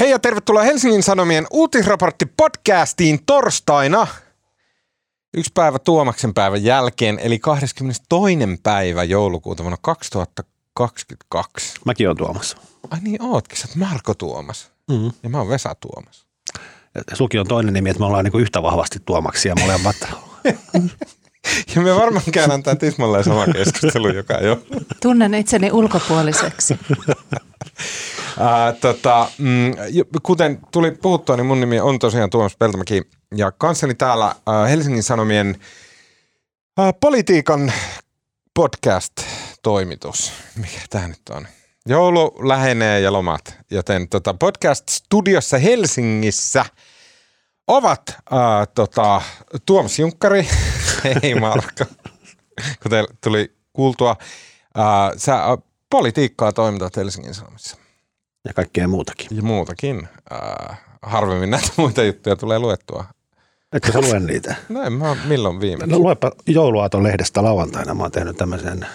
[0.00, 4.06] Hei ja tervetuloa Helsingin Sanomien uutisraportti podcastiin torstaina.
[5.36, 8.38] Yksi päivä Tuomaksen päivän jälkeen, eli 22.
[8.62, 11.74] päivä joulukuuta vuonna 2022.
[11.84, 12.56] Mäkin oon Tuomas.
[12.90, 14.72] Ai niin ootkin, sä oot Marko Tuomas.
[14.90, 15.12] Mm.
[15.22, 16.26] Ja mä oon Vesa Tuomas.
[16.94, 19.96] Ja Suki on toinen nimi, että me ollaan niin yhtä vahvasti Tuomaksia molemmat.
[21.74, 24.62] Ja me varmaan käydään tämä tismalleen sama keskustelu joka jo.
[25.02, 26.78] Tunnen itseni ulkopuoliseksi.
[28.38, 29.72] Ää, tota, mm,
[30.22, 33.02] kuten tuli puhuttua, niin mun nimi on tosiaan Tuomas Peltomäki
[33.36, 35.60] ja kanssani täällä ää, Helsingin Sanomien
[36.78, 37.72] ää, politiikan
[38.54, 40.32] podcast-toimitus.
[40.56, 41.46] Mikä tämä nyt on?
[41.86, 46.64] Joulu lähenee ja lomat, joten tota podcast-studiossa Helsingissä
[47.66, 49.22] ovat ää, tota,
[49.66, 50.48] Tuomas Junkkari,
[51.22, 51.84] hei Marko,
[52.82, 54.16] kuten tuli kuultua.
[54.74, 55.58] Ää, sä ää,
[55.90, 57.83] politiikkaa toimitat Helsingin Sanomissa
[58.44, 59.26] ja kaikkea muutakin.
[59.36, 60.08] ja muutakin.
[60.30, 63.04] Ää, harvemmin näitä muita juttuja tulee luettua.
[63.72, 64.54] Etkö sä lue niitä?
[64.68, 65.86] No en mä milloin viime.
[65.86, 67.94] No luepa jouluaaton lehdestä lauantaina.
[67.94, 68.86] Mä oon tehnyt tämmöisen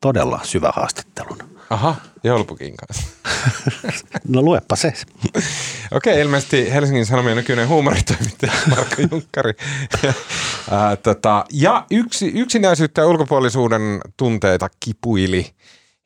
[0.00, 1.38] todella syvä haastattelun.
[1.70, 3.08] Aha, joulupukin kanssa.
[4.28, 4.92] No luepa se.
[5.90, 9.52] Okei, ilmeisesti Helsingin Sanomien nykyinen huumoritoimittaja Marko Junkkari.
[10.02, 10.12] ja,
[10.70, 15.46] ää, tota, ja yksi, yksinäisyyttä ja ulkopuolisuuden tunteita kipuili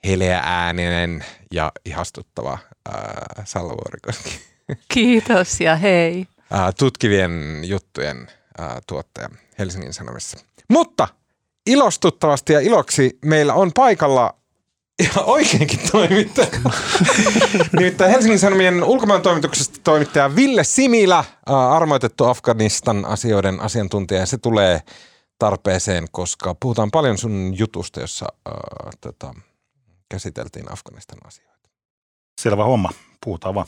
[0.09, 4.41] heleä ääninen ja ihastuttava ää, Salla Vuorikoski.
[4.95, 6.27] Kiitos ja hei.
[6.51, 10.39] ää, tutkivien juttujen ää, tuottaja Helsingin Sanomissa.
[10.69, 11.09] Mutta
[11.67, 14.35] ilostuttavasti ja iloksi meillä on paikalla
[15.03, 16.49] ja oikeinkin toimittaja.
[17.79, 24.21] Nimittäin Helsingin Sanomien ulkomaan toimituksesta toimittaja Ville Similä, ää, armoitettu Afganistan asioiden asiantuntija.
[24.21, 24.81] Ja se tulee
[25.39, 29.35] tarpeeseen, koska puhutaan paljon sun jutusta, jossa ää, tota,
[30.09, 31.69] käsiteltiin Afganistan asioita.
[32.41, 32.91] Selvä homma.
[33.25, 33.67] Puhutaan vaan.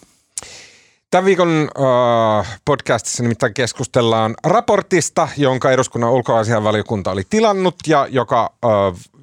[1.11, 8.71] Tämän viikon äh, podcastissa nimittäin keskustellaan raportista, jonka eduskunnan ulkoasianvaliokunta oli tilannut ja joka äh,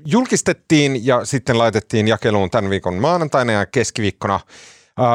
[0.06, 4.36] julkistettiin ja sitten laitettiin jakeluun tämän viikon maanantaina ja keskiviikkona.
[4.36, 4.42] Äh,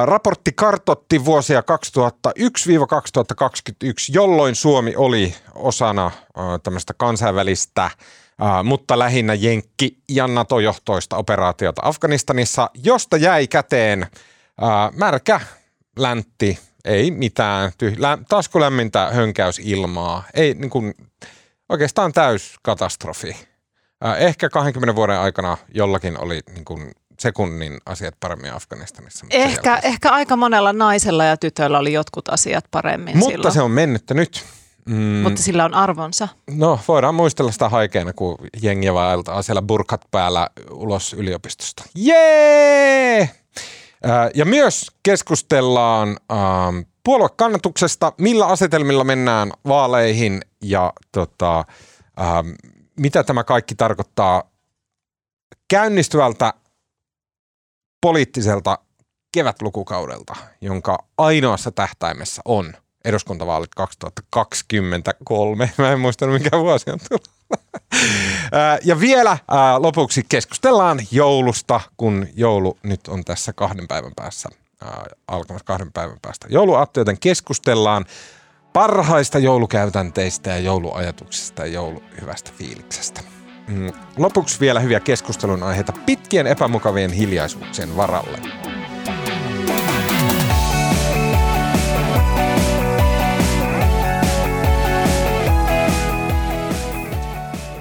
[0.04, 1.64] raportti kartotti vuosia 2001-2021,
[4.08, 6.12] jolloin Suomi oli osana äh,
[6.62, 7.96] tämmöistä kansainvälistä äh,
[8.64, 14.06] mutta lähinnä Jenkki- ja NATO-johtoista operaatiota Afganistanissa, josta jäi käteen
[14.96, 15.40] märkä
[15.98, 20.94] läntti, ei mitään, tyh- lä- taskulämmintä hönkäysilmaa, ei niin kuin,
[21.68, 23.36] oikeastaan täys katastrofi.
[24.06, 29.26] Äh, ehkä 20 vuoden aikana jollakin oli niin kuin sekunnin asiat paremmin Afganistanissa.
[29.30, 33.54] Ehkä, ehkä aika monella naisella ja tytöllä oli jotkut asiat paremmin Mutta silloin.
[33.54, 34.44] se on mennyttä nyt.
[34.86, 36.28] Mm, Mutta sillä on arvonsa.
[36.50, 41.84] No voidaan muistella sitä haikeena, kun jengi vaeltaa siellä burkat päällä ulos yliopistosta.
[41.94, 43.30] Jee!
[44.34, 51.58] Ja myös keskustellaan ähm, puoluekannatuksesta, millä asetelmilla mennään vaaleihin ja tota,
[52.20, 52.48] ähm,
[53.00, 54.42] mitä tämä kaikki tarkoittaa
[55.68, 56.54] käynnistyvältä
[58.00, 58.78] poliittiselta
[59.32, 62.74] kevätlukukaudelta, jonka ainoassa tähtäimessä on
[63.04, 65.70] eduskuntavaalit 2023.
[65.78, 67.30] Mä en muista mikä vuosi on tullut.
[68.84, 69.38] Ja vielä
[69.78, 74.48] lopuksi keskustellaan joulusta, kun joulu nyt on tässä kahden päivän päässä,
[74.84, 76.46] ää, alkamassa kahden päivän päästä.
[76.50, 78.04] Jouluaatto, joten keskustellaan
[78.72, 83.20] parhaista joulukäytänteistä ja jouluajatuksista ja jouluhyvästä fiiliksestä.
[83.68, 88.38] Mm, Lopuksi vielä hyviä keskustelun aiheita pitkien epämukavien hiljaisuuksien varalle.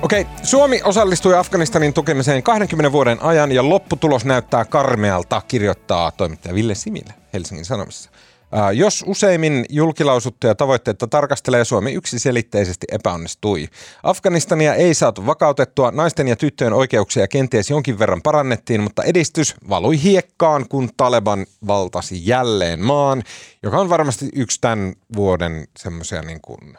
[0.01, 6.75] Okei, Suomi osallistui Afganistanin tukemiseen 20 vuoden ajan ja lopputulos näyttää karmealta, kirjoittaa toimittaja Ville
[6.75, 8.09] Similä Helsingin Sanomissa.
[8.51, 13.67] Ää, jos useimmin julkilausuttuja tavoitteita tarkastelee, Suomi yksiselitteisesti epäonnistui.
[14.03, 20.03] Afganistania ei saatu vakautettua, naisten ja tyttöjen oikeuksia kenties jonkin verran parannettiin, mutta edistys valui
[20.03, 23.23] hiekkaan, kun Taleban valtasi jälleen maan,
[23.63, 26.77] joka on varmasti yksi tämän vuoden semmoisia niin kuin,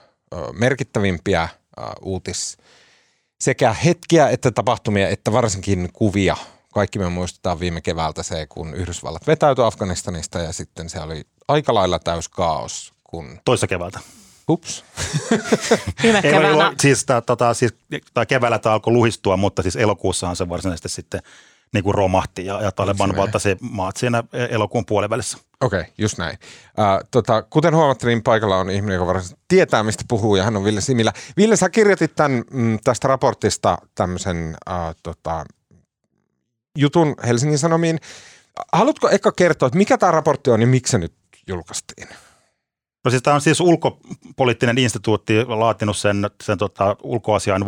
[0.52, 2.56] merkittävimpiä ö, uutis
[3.40, 6.36] sekä hetkiä että tapahtumia, että varsinkin kuvia.
[6.74, 11.74] Kaikki me muistetaan viime keväältä se, kun Yhdysvallat vetäytyi Afganistanista ja sitten se oli aika
[11.74, 14.00] lailla täys kaos, kun Toissa keväältä.
[14.48, 14.84] hups.
[16.02, 17.74] Viime keväänä, oli, siis, tota, siis
[18.14, 21.20] tää keväällä tämä alkoi luhistua, mutta siis elokuussahan se varsinaisesti sitten
[21.74, 25.38] niin kuin romahti ja, ja Taleban Se valtasi maat siinä elokuun puolivälissä.
[25.60, 26.38] Okei, okay, just näin.
[26.78, 30.56] Äh, tota, kuten huomatte, niin paikalla on ihminen, joka varmasti tietää, mistä puhuu, ja hän
[30.56, 31.12] on Ville Similä.
[31.36, 35.44] Ville, sä kirjoitit tämän, mm, tästä raportista tämmöisen äh, tota,
[36.78, 37.98] jutun Helsingin Sanomiin.
[38.72, 41.14] Haluatko eka kertoa, että mikä tämä raportti on ja miksi se nyt
[41.46, 42.08] julkaistiin?
[43.04, 47.66] No siis tämä on siis ulkopoliittinen instituutti laatinut sen, sen tota, ulkoasian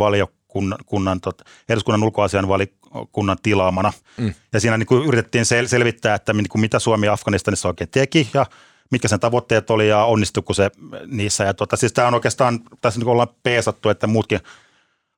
[0.54, 3.93] valiokunnan, tota, eduskunnan ulkoasian valiokunnan tilaamana.
[4.16, 4.34] Mm.
[4.52, 8.28] Ja siinä niin kuin yritettiin sel- selvittää, että niin kuin mitä Suomi Afganistanissa oikein teki
[8.34, 8.46] ja
[8.90, 10.70] mitkä sen tavoitteet oli ja onnistuiko se
[11.06, 11.44] niissä.
[11.44, 14.40] Ja tota, siis tämä on oikeastaan, tässä niin ollaan peesattu, että muutkin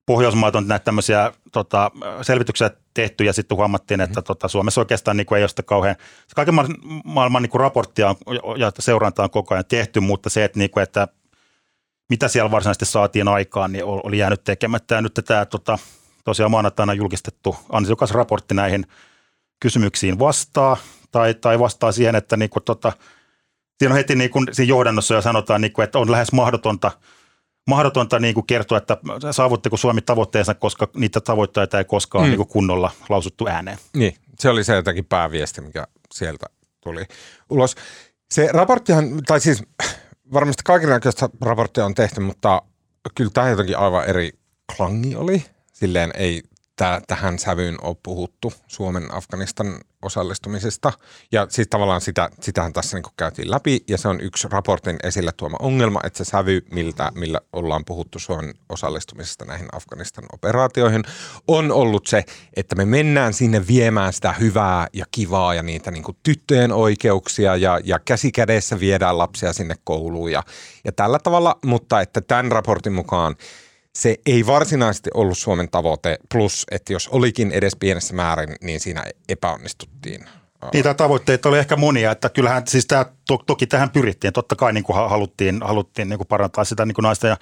[0.07, 1.91] Pohjoismaat on näitä tämmöisiä tota,
[2.23, 4.27] selvityksiä tehty ja sitten huomattiin, että mm-hmm.
[4.27, 5.97] tota, Suomessa oikeastaan niin kuin ei ole sitä kauhean,
[6.35, 6.55] kaiken
[7.05, 8.15] maailman niin kuin raporttia
[8.59, 11.09] ja seurantaa on koko ajan tehty, mutta se, että, niin kuin, että
[12.11, 14.95] mitä siellä varsinaisesti saatiin aikaan, niin oli jäänyt tekemättä.
[14.95, 15.79] Ja nyt tämä tota,
[16.25, 18.87] tosiaan maanantaina julkistettu ansiokas raportti näihin
[19.61, 20.77] kysymyksiin vastaa
[21.11, 22.93] tai, tai vastaa siihen, että niin kuin, tota,
[23.79, 26.91] siinä on heti niin kuin, siinä johdannossa ja sanotaan, niin kuin, että on lähes mahdotonta–
[27.67, 28.99] mahdotonta niin kuin kertoa, että
[29.31, 32.29] saavutteko Suomi tavoitteensa, koska niitä tavoitteita ei koskaan mm.
[32.29, 33.79] niin kuin kunnolla lausuttu ääneen.
[33.97, 36.47] Niin, se oli se jotakin pääviesti, mikä sieltä
[36.81, 37.05] tuli
[37.51, 37.75] ulos.
[38.31, 39.63] Se raporttihan, tai siis
[40.33, 42.63] varmasti kaikenlaista raporttia on tehty, mutta
[43.15, 44.31] kyllä tämä jotenkin aivan eri
[44.77, 45.45] klangi oli.
[45.73, 46.43] Silleen ei
[46.77, 50.93] tä, tähän sävyyn on puhuttu Suomen Afganistan osallistumisesta.
[51.33, 55.33] Ja siis tavallaan sitä, sitähän tässä niin käytiin läpi ja se on yksi raportin esille
[55.37, 61.03] tuoma ongelma, että se sävy, miltä, millä ollaan puhuttu Suomen osallistumisesta näihin Afganistan operaatioihin,
[61.49, 62.25] on ollut se,
[62.57, 67.81] että me mennään sinne viemään sitä hyvää ja kivaa ja niitä niin tyttöjen oikeuksia ja,
[67.85, 70.43] ja käsikädessä viedään lapsia sinne kouluun ja,
[70.85, 73.37] ja tällä tavalla, mutta että tämän raportin mukaan–
[73.99, 79.05] se ei varsinaisesti ollut Suomen tavoite, plus että jos olikin edes pienessä määrin, niin siinä
[79.29, 80.25] epäonnistuttiin.
[80.73, 84.33] Niitä tavoitteita oli ehkä monia, että kyllähän siis tämä, to, toki tähän pyrittiin.
[84.33, 87.37] Totta kai niin kuin haluttiin, haluttiin niin kuin parantaa sitä niin kuin naisten ja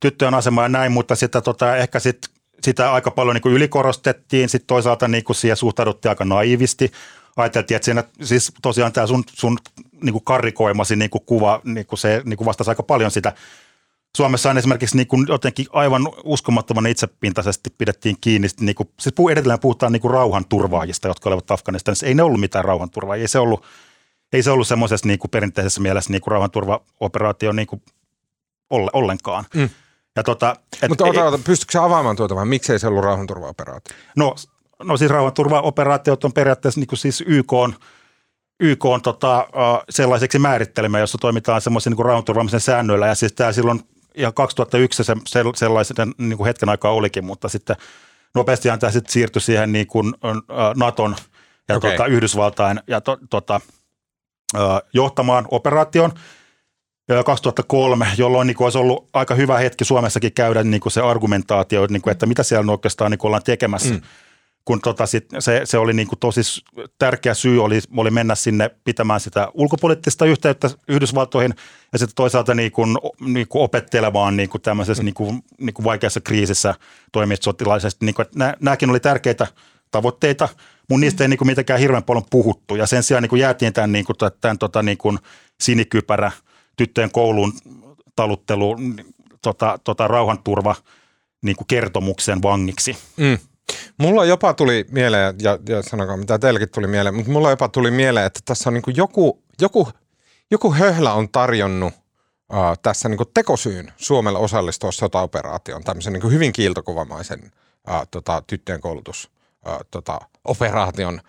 [0.00, 2.18] tyttöjen asemaa ja näin, mutta sitä tota, ehkä sit,
[2.62, 4.48] sitä aika paljon niin kuin ylikorostettiin.
[4.48, 6.92] Sitten toisaalta niin kuin siihen suhtauduttiin aika naivisti.
[7.36, 9.58] Ajateltiin, että siinä siis tosiaan tämä sun, sun
[10.02, 13.32] niin kuin karrikoimasi niin kuin kuva, niin kuin se niin kuin vastasi aika paljon sitä–
[14.16, 18.48] Suomessa on esimerkiksi niin kuin jotenkin aivan uskomattoman itsepintaisesti pidettiin kiinni.
[18.60, 22.06] Niin kuin, siis edelleen puhutaan niin kuin rauhanturvaajista, jotka olivat Afganistanissa.
[22.06, 23.22] Ei ne ollut mitään rauhanturvaajia.
[23.22, 23.64] Ei se ollut,
[24.32, 27.82] ei se ollut semmoisessa niin kuin perinteisessä mielessä niin kuin rauhanturvaoperaatio niin kuin
[28.70, 29.44] ollenkaan.
[29.54, 29.68] Mm.
[30.16, 33.96] Ja tota, et, Mutta ota, ota, pystytkö avaamaan tuota vai miksei se ollut rauhanturvaoperaatio?
[34.16, 34.34] No,
[34.84, 37.74] no siis rauhanturvaoperaatiot on periaatteessa niin kuin siis YK on–
[38.60, 39.48] YK on tota,
[39.90, 43.06] sellaiseksi määrittelemään, jossa toimitaan semmoisen niin rauhanturvaamisen säännöillä.
[43.06, 43.80] Ja siis tämä silloin
[44.16, 45.14] ja 2001 se,
[45.54, 47.76] sellaisen niin kuin hetken aikaa olikin, mutta sitten
[48.34, 50.14] nopeastihan tämä sitten siirtyi siihen niin kuin
[50.76, 51.16] Naton
[51.68, 51.90] ja okay.
[51.90, 53.60] tota, Yhdysvaltain ja to, tota,
[54.92, 56.12] johtamaan operaation
[57.26, 61.86] 2003, jolloin niin kuin olisi ollut aika hyvä hetki Suomessakin käydä niin kuin se argumentaatio,
[61.90, 63.94] niin kuin, että mitä siellä oikeastaan niin kuin ollaan tekemässä.
[63.94, 64.00] Mm
[64.66, 66.40] kun tota sit, se, se oli niin kuin tosi
[66.98, 71.54] tärkeä syy oli, oli mennä sinne pitämään sitä ulkopoliittista yhteyttä Yhdysvaltoihin
[71.92, 75.84] ja sitten toisaalta niin kuin, niin kuin opettelemaan niin kuin tämmöisessä niin kuin, niin kuin
[75.84, 76.74] vaikeassa kriisissä
[77.12, 78.06] toimit sotilaisesti.
[78.06, 78.26] Niin kuin,
[78.60, 79.46] nämäkin oli tärkeitä
[79.90, 80.48] tavoitteita,
[80.88, 83.72] mutta niistä ei niin kuin mitenkään hirveän paljon puhuttu ja sen sijaan niin kuin jäätiin
[83.72, 85.18] tämän, niin kuin, tämän tota, niin kuin
[85.60, 86.32] sinikypärä
[86.76, 87.52] tyttöjen koulun
[88.16, 88.76] taluttelu
[89.42, 90.74] tota, tota, rauhanturva
[91.42, 92.96] niin kuin kertomuksen vangiksi.
[93.16, 93.38] Mm.
[93.98, 97.90] Mulla jopa tuli mieleen, ja, ja sanokaa mitä teillekin tuli mieleen, mutta mulla jopa tuli
[97.90, 99.88] mieleen, että tässä on niin joku, joku,
[100.50, 101.94] joku höhlä on tarjonnut
[102.52, 107.40] uh, tässä niin tekosyyn Suomelle osallistua sotaoperaatioon, tämmöisen niin hyvin kiiltokuvamaisen
[107.90, 109.30] uh, tota, tyttöjen koulutus
[109.68, 111.20] uh, tota, operaation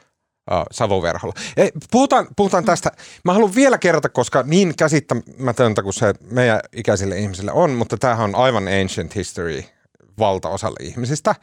[0.71, 1.33] savuverholla.
[1.57, 2.91] Ei, puhutaan, puhutaan tästä.
[3.25, 8.23] Mä haluan vielä kerrata, koska niin käsittämätöntä kuin se meidän ikäisille ihmisille on, mutta tämähän
[8.23, 9.63] on aivan ancient history
[10.19, 11.35] valtaosalle ihmisistä.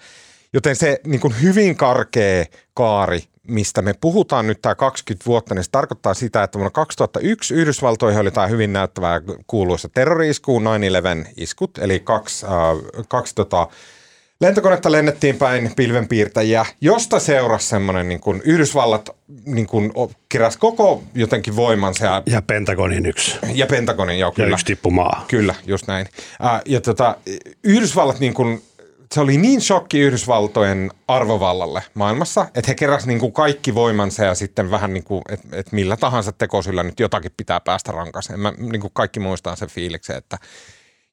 [0.54, 2.44] Joten se niin kuin hyvin karkea
[2.74, 7.54] kaari, mistä me puhutaan nyt tämä 20 vuotta, niin se tarkoittaa sitä, että vuonna 2001
[7.54, 13.68] Yhdysvaltoihin oli tämä hyvin näyttävää kuuluisa terrori-isku, 9-11-iskut, eli kaksi, äh, kaksi tota,
[14.40, 19.10] lentokonetta lennettiin päin pilvenpiirtäjiä, josta seurasi semmoinen niin kuin Yhdysvallat
[19.46, 19.92] niin kuin
[20.28, 22.04] keräsi koko jotenkin voimansa.
[22.04, 23.38] Ja, ja Pentagonin yksi.
[23.54, 24.48] Ja Pentagonin, joo, kyllä.
[24.48, 25.24] Ja yksi tippu maa.
[25.28, 26.06] Kyllä, just näin.
[26.44, 27.16] Äh, ja tota,
[27.64, 28.62] Yhdysvallat niin kuin
[29.14, 34.34] se oli niin shokki Yhdysvaltojen arvovallalle maailmassa, että he keräsivät niin kuin kaikki voimansa ja
[34.34, 38.40] sitten vähän niin kuin, että, että millä tahansa tekosyllä nyt jotakin pitää päästä rankaseen.
[38.40, 40.38] Mä niin kuin kaikki muistan sen fiiliksen, että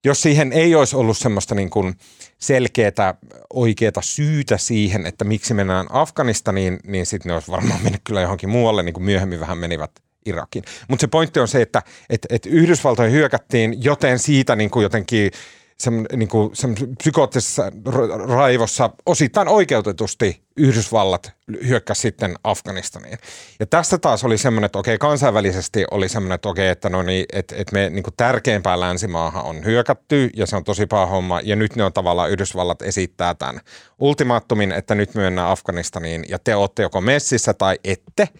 [0.05, 1.95] jos siihen ei olisi ollut semmoista niin kuin
[2.39, 3.13] selkeää
[3.53, 8.49] oikeaa syytä siihen, että miksi mennään Afganistaniin, niin sitten ne olisi varmaan mennyt kyllä johonkin
[8.49, 9.91] muualle, niin kuin myöhemmin vähän menivät
[10.25, 10.63] Irakin.
[10.87, 15.31] Mutta se pointti on se, että et, et Yhdysvaltoihin hyökättiin, joten siitä niin kuin jotenkin–
[15.89, 16.51] niin kuin,
[16.97, 21.31] psykoottisessa ra- raivossa osittain oikeutetusti Yhdysvallat
[21.67, 23.17] hyökkäsi sitten Afganistaniin.
[23.59, 27.25] Ja tästä taas oli semmoinen, että okei, kansainvälisesti oli semmoinen, että okei, että, no niin,
[27.33, 31.39] että, että me niin kuin tärkeimpään länsimaahan on hyökätty ja se on tosi paha homma.
[31.43, 33.61] Ja nyt ne on tavallaan, Yhdysvallat esittää tämän
[33.99, 38.29] ultimaattumin, että nyt myönnään Afganistaniin ja te olette joko messissä tai ette–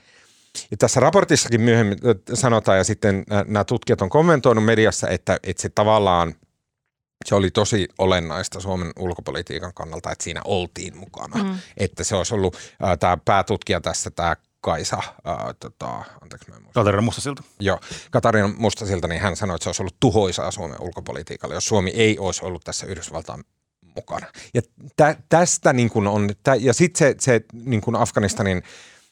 [0.71, 1.97] ja tässä raportissakin myöhemmin
[2.33, 6.33] sanotaan, ja sitten nämä tutkijat on kommentoinut mediassa, että, että se tavallaan
[7.25, 11.43] se oli tosi olennaista Suomen ulkopolitiikan kannalta, että siinä oltiin mukana.
[11.43, 11.59] Mm.
[11.77, 16.61] Että se olisi ollut äh, tämä päätutkija tässä, tämä Kaisa, äh, tota, anteeksi mä en
[16.61, 16.79] muista.
[16.79, 17.43] Katarina Mustasilta.
[17.59, 17.79] Joo,
[18.11, 22.19] Katarina Mustasilta, niin hän sanoi, että se olisi ollut tuhoisaa Suomen ulkopolitiikalle, jos Suomi ei
[22.19, 23.43] olisi ollut tässä Yhdysvaltain
[23.95, 24.27] mukana.
[24.53, 24.61] Ja
[24.95, 28.63] tä, tästä niin kuin on, tä, ja sitten se, se niin kuin Afganistanin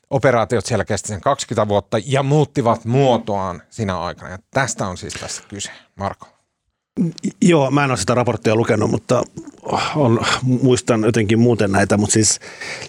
[0.10, 4.32] operaatiot siellä kesti sen 20 vuotta ja muuttivat muotoaan siinä aikana.
[4.32, 5.72] Ja tästä on siis tässä kyse.
[5.96, 6.39] Marko.
[7.42, 9.24] Joo, mä en ole sitä raporttia lukenut, mutta
[9.96, 12.40] on, muistan jotenkin muuten näitä, mutta siis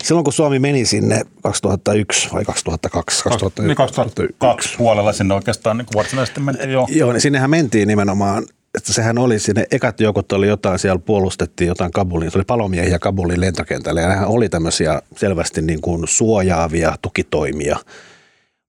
[0.05, 3.25] silloin kun Suomi meni sinne 2001 vai 2002?
[3.25, 6.87] 2001, niin 2002 puolella sinne oikeastaan niin varsinaisesti mentiin, joo.
[6.91, 11.69] Joo, niin sinnehän mentiin nimenomaan että sehän oli sinne, ekat joukot oli jotain, siellä puolustettiin
[11.69, 16.97] jotain Kabulin, se oli palomiehiä Kabulin lentokentällä ja nehän oli tämmöisiä selvästi niin kuin suojaavia
[17.03, 17.79] tukitoimia.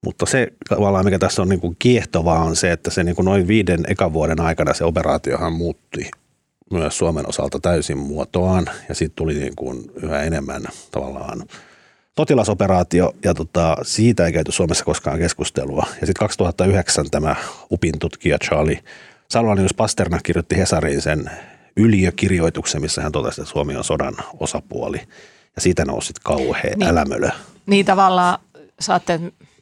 [0.06, 3.26] Mutta se tavallaan, mikä tässä on niin kuin kiehtovaa on se, että se niin kuin
[3.26, 6.12] noin viiden ekan vuoden aikana se operaatiohan muutti
[6.72, 11.44] myös Suomen osalta täysin muotoaan ja siitä tuli niin kuin yhä enemmän tavallaan
[12.18, 15.86] sotilasoperaatio ja tota, siitä ei käyty Suomessa koskaan keskustelua.
[15.88, 17.36] Ja sitten 2009 tämä
[17.72, 18.84] UPin tutkija Charlie
[19.32, 21.32] Salvanius Pasterna kirjoitti Hesariin sen
[21.78, 25.02] yliökirjoituksen, missä hän totesi, että Suomi on sodan osapuoli.
[25.56, 27.30] Ja siitä nousi kauhea niin, älämölö.
[27.66, 28.40] Niin tavallaan
[28.80, 29.20] saatte,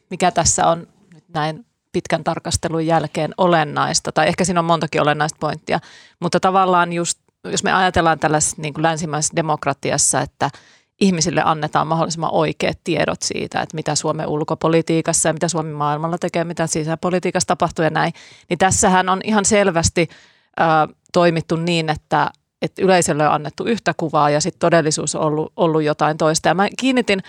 [0.09, 5.37] mikä tässä on nyt näin pitkän tarkastelun jälkeen olennaista, tai ehkä siinä on montakin olennaista
[5.39, 5.79] pointtia,
[6.19, 10.49] mutta tavallaan just, jos me ajatellaan tällaisessa niin kuin länsimaisessa demokratiassa, että–
[10.99, 16.43] ihmisille annetaan mahdollisimman oikeat tiedot siitä, että mitä Suomen ulkopolitiikassa ja mitä Suomi maailmalla tekee,
[16.43, 18.13] mitä sisäpolitiikassa tapahtuu ja näin.
[18.49, 20.09] Niin tässähän on ihan selvästi
[20.57, 25.53] ää, toimittu niin, että, että yleisölle on annettu yhtä kuvaa ja sitten todellisuus on ollut,
[25.55, 26.49] ollut jotain toista.
[26.49, 27.19] Ja mä kiinnitin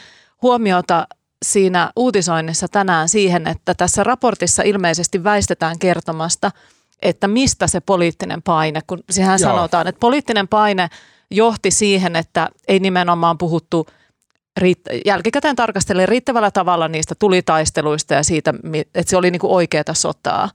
[0.42, 1.06] huomiota
[1.44, 6.50] siinä uutisoinnissa tänään siihen, että tässä raportissa ilmeisesti väistetään kertomasta,
[7.02, 9.50] että mistä se poliittinen paine, kun sehän Joo.
[9.50, 10.88] sanotaan, että poliittinen paine–
[11.30, 13.86] johti siihen, että ei nimenomaan puhuttu
[14.60, 18.54] riitt- jälkikäteen tarkastellen riittävällä tavalla niistä tulitaisteluista ja siitä,
[18.94, 20.50] että se oli niin kuin oikeaa sotaa.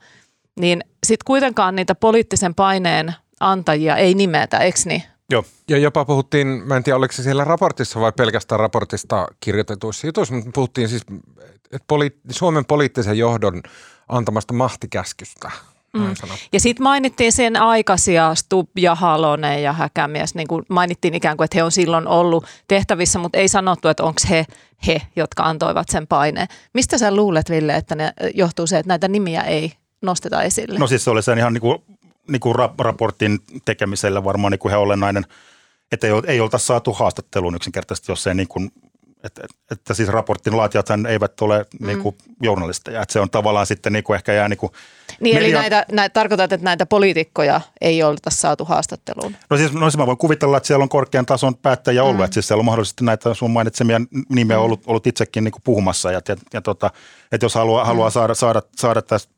[0.60, 5.04] Niin sitten kuitenkaan niitä poliittisen paineen antajia ei nimetä, eikö niin?
[5.32, 5.44] Joo.
[5.70, 10.34] Ja jopa puhuttiin, mä en tiedä oliko se siellä raportissa vai pelkästään raportista kirjoitetuissa jutuissa,
[10.34, 11.05] mutta puhuttiin siis
[11.72, 13.62] että poli- Suomen poliittisen johdon
[14.08, 15.51] antamasta mahtikäskystä–
[15.96, 16.13] Mm.
[16.53, 21.46] Ja sitten mainittiin sen aikaisia Stub ja Halonen ja Häkämies, niin kuin mainittiin ikään kuin,
[21.46, 24.46] että he on silloin ollut tehtävissä, mutta ei sanottu, että onko he
[24.88, 26.48] he, jotka antoivat sen paineen.
[26.74, 30.79] Mistä sä luulet, Ville, että ne johtuu se, että näitä nimiä ei nosteta esille?
[30.79, 31.79] No siis se oli sen ihan niin kuin,
[32.27, 35.25] niin kuin raportin tekemisellä varmaan niin kuin he olennainen,
[35.91, 38.72] että ei, ei oltaisi saatu haastatteluun yksinkertaisesti, jos ei niin kuin
[39.25, 39.41] että,
[39.72, 41.88] että siis raportin laatijat eivät ole mm.
[41.88, 43.01] niin kuin journalisteja.
[43.01, 44.72] Että se on tavallaan sitten niin kuin ehkä jää niin kuin
[45.20, 45.48] Niin media...
[45.48, 49.36] eli näitä, näitä, tarkoitat, että näitä poliitikkoja ei ole saatu haastatteluun?
[49.50, 52.17] No siis, no siis mä voin kuvitella, että siellä on korkean tason päättäjä ollut.
[52.17, 52.24] Mm.
[52.24, 54.63] Että siis siellä on mahdollisesti näitä sun mainitsemia nimeä mm.
[54.63, 56.12] ollut, ollut itsekin niin kuin puhumassa.
[56.12, 56.91] Ja, ja, ja tota,
[57.32, 57.88] että jos haluaa, mm.
[57.88, 59.35] haluaa saada, saada, saada tästä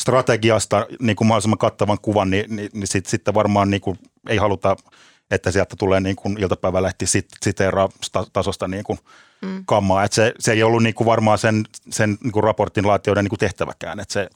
[0.00, 4.36] strategiasta niin kuin mahdollisimman kattavan kuvan, niin, niin, niin sitten sit varmaan niin kuin ei
[4.36, 4.76] haluta–
[5.30, 7.88] että sieltä tulee niin kuin iltapäivälehti sit, siteeraa
[8.32, 8.98] tasosta niin kuin
[9.42, 9.62] mm.
[9.66, 10.04] kammaa.
[10.04, 13.30] Että se, se ei ollut niin kuin varmaan sen, sen niin kuin raportin laatijoiden niin
[13.30, 14.00] kuin tehtäväkään.
[14.00, 14.28] Että se,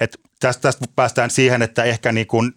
[0.00, 2.52] että tästä, tästä päästään siihen, että ehkä niin kuin,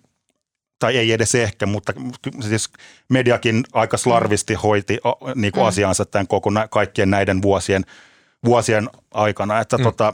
[0.79, 1.93] tai ei edes ehkä, mutta
[2.41, 2.69] siis
[3.09, 5.00] mediakin aika slarvisti hoiti
[5.35, 5.67] niin kuin mm.
[5.67, 7.85] asiansa tämän koko kaikkien näiden vuosien,
[8.45, 9.59] vuosien aikana.
[9.59, 9.83] Että mm.
[9.83, 10.13] tota,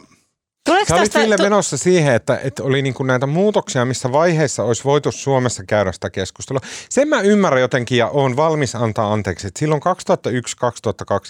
[0.69, 4.63] Tuleeko Sä olit Ville menossa siihen, että, että oli niin kuin näitä muutoksia, missä vaiheessa
[4.63, 6.61] olisi voitu Suomessa käydä sitä keskustelua.
[6.89, 9.81] Sen mä ymmärrän jotenkin ja olen valmis antaa anteeksi, että silloin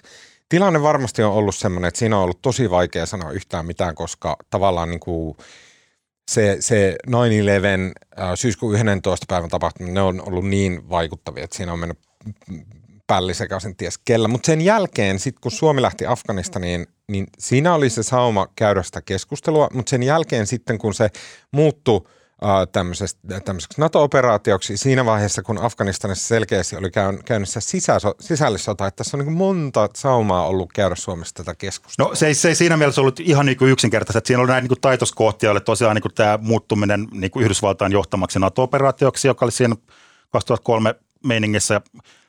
[0.06, 0.10] 2001-2002
[0.50, 4.36] tilanne varmasti on ollut sellainen, että siinä on ollut tosi vaikea sanoa yhtään mitään, koska
[4.50, 5.38] tavallaan niin kuin
[6.32, 7.12] se, se 9-11
[8.36, 9.26] syyskuun 11.
[9.30, 12.00] päivän tapahtuminen, ne on ollut niin vaikuttavia, että siinä on mennyt
[13.10, 14.28] pälli sekaisin ties kellä.
[14.28, 19.02] Mutta sen jälkeen, sit kun Suomi lähti Afganistaniin, niin siinä oli se sauma käydä sitä
[19.02, 21.10] keskustelua, mutta sen jälkeen sitten kun se
[21.52, 22.02] muuttui
[22.72, 23.18] tämmöiseksi
[23.78, 26.92] NATO-operaatioksi siinä vaiheessa, kun Afganistanissa selkeästi oli
[27.26, 32.10] käynnissä sisäso, sisällissota, että tässä on niin monta saumaa ollut käydä Suomessa tätä keskustelua.
[32.10, 34.48] No se ei, se ei siinä mielessä ollut ihan niin kuin yksinkertaisesti, että siinä oli
[34.48, 39.46] näitä niin taitoskohtia, oli tosiaan niin kuin tämä muuttuminen niin kuin Yhdysvaltain johtamaksi NATO-operaatioksi, joka
[39.46, 39.76] oli siinä
[40.30, 41.82] 2003 meiningissä.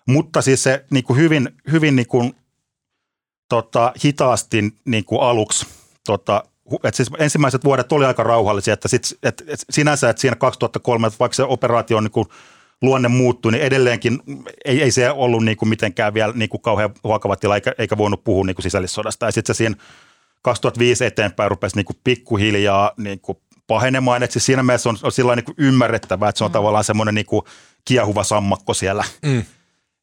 [0.06, 2.34] Mutta siis se niin kuin hyvin, hyvin niin kuin,
[3.48, 5.66] tota, hitaasti niin kuin aluksi
[6.06, 6.44] tota,
[6.84, 11.10] et siis ensimmäiset vuodet oli aika rauhallisia, että sit, et, et sinänsä, että siinä 2003,
[11.20, 12.26] vaikka se operaatio on niin kuin
[12.82, 14.22] luonne muuttui, niin edelleenkin
[14.64, 17.96] ei, ei se ollut niin kuin mitenkään vielä niin kuin kauhean huokava tila, eikä, eikä
[17.96, 19.26] voinut puhua niin kuin sisällissodasta.
[19.26, 19.76] Ja sitten se siinä
[20.42, 25.12] 2005 eteenpäin rupesi niin kuin pikkuhiljaa niin kuin pahenemaan, että siis siinä mielessä on, on
[25.12, 26.52] sillä niin ymmärrettävää, että se on mm.
[26.52, 27.42] tavallaan semmoinen niin kuin
[27.84, 29.04] kiehuva sammakko siellä.
[29.22, 29.44] Mm.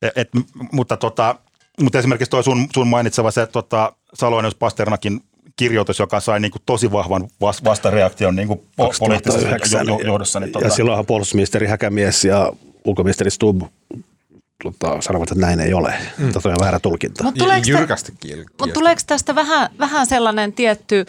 [0.02, 0.30] Et, et,
[0.72, 1.36] mutta, tota,
[1.82, 5.22] mutta esimerkiksi tuo sun, sun mainitseva se tota, Saloinen Pasternakin
[5.56, 8.62] kirjoitus, joka sai niin kuin tosi vahvan vastareaktion niin kuin
[9.00, 10.40] poliittisessa johdossa.
[10.40, 10.66] Niin, tota...
[10.66, 12.52] Ja silloinhan puolustusministeri Häkämies ja
[12.86, 13.62] ulkoministeri Stubb
[14.64, 15.94] tota, sanovat, että näin ei ole.
[16.18, 16.32] Mm.
[16.32, 17.24] Tämä on väärä tulkinta.
[17.24, 18.14] Mutta tuleeko, Jyrkästi
[18.60, 21.06] mut tuleeko tästä vähän, vähän sellainen tietty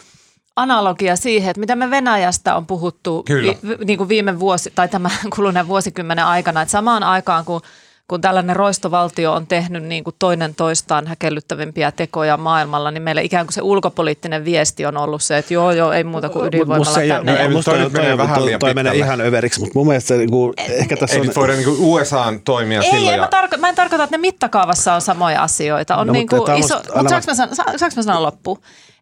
[0.56, 5.12] analogia siihen, että mitä me Venäjästä on puhuttu vi, niin kuin viime vuosi tai tämän
[5.36, 7.60] kuluneen vuosikymmenen aikana, että samaan aikaan kun–
[8.08, 13.46] kun tällainen roistovaltio on tehnyt niin kuin toinen toistaan häkellyttävimpiä tekoja maailmalla, niin meillä ikään
[13.46, 17.32] kuin se ulkopoliittinen viesti on ollut se, että joo, joo, ei muuta kuin ydinvoimalla tänne.
[17.32, 20.16] No, ei, musta toi, toi, vähän toi, toi menee ihan överiksi, mutta mun mielestä se,
[20.16, 21.28] niin kuin, ehkä tässä ei on...
[21.28, 23.08] Ei voida niin USAn toimia ei, silloin.
[23.08, 23.20] Ei, ja...
[23.20, 25.96] mä, tarko- mä en tarkoita, että ne mittakaavassa on samoja asioita.
[25.96, 28.58] On no, niin kuin iso, mutta saanko mä, san- saanko mä sanoa loppuun?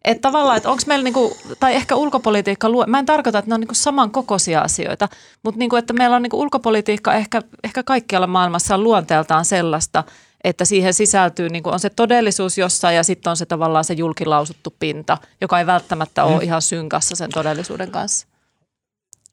[0.07, 3.59] Että tavallaan, että onko meillä, niinku, tai ehkä ulkopolitiikka, mä en tarkoita, että ne on
[3.59, 5.09] niinku samankokoisia asioita,
[5.43, 10.03] mutta niinku, että meillä on niinku ulkopolitiikka ehkä, ehkä kaikkialla maailmassa on luonteeltaan sellaista,
[10.43, 14.75] että siihen sisältyy, niin on se todellisuus jossain ja sitten on se tavallaan se julkilausuttu
[14.79, 16.43] pinta, joka ei välttämättä ole mm.
[16.43, 18.27] ihan synkassa sen todellisuuden kanssa.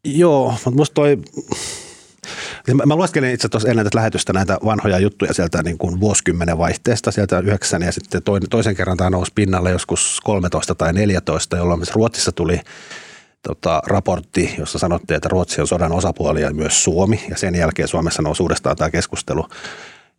[0.04, 1.18] Joo, mutta musta toi,
[2.72, 7.10] Mä lueskelin itse tuossa ennen tätä lähetystä näitä vanhoja juttuja sieltä niin kuin vuosikymmenen vaihteesta,
[7.10, 11.92] sieltä yhdeksän ja sitten toisen kerran tämä nousi pinnalle joskus 13 tai 14, jolloin myös
[11.94, 12.60] Ruotsissa tuli
[13.42, 17.88] tota, raportti, jossa sanottiin, että Ruotsi on sodan osapuoli ja myös Suomi, ja sen jälkeen
[17.88, 19.46] Suomessa nousi uudestaan tämä keskustelu.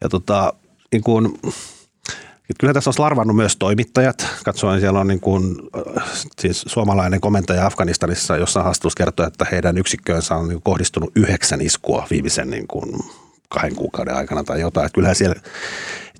[0.01, 0.53] Ja tota,
[0.91, 1.39] niin kuin,
[2.59, 4.27] Kyllä tässä on larvannut myös toimittajat.
[4.45, 5.55] Katsoin, siellä on niin kuin,
[6.39, 12.07] siis suomalainen komentaja Afganistanissa, jossa haastattelussa kertoo, että heidän yksikköönsä on niin kohdistunut yhdeksän iskua
[12.09, 12.99] viimeisen niin kuin
[13.49, 14.85] kahden kuukauden aikana tai jotain.
[14.85, 15.35] Että kyllähän siellä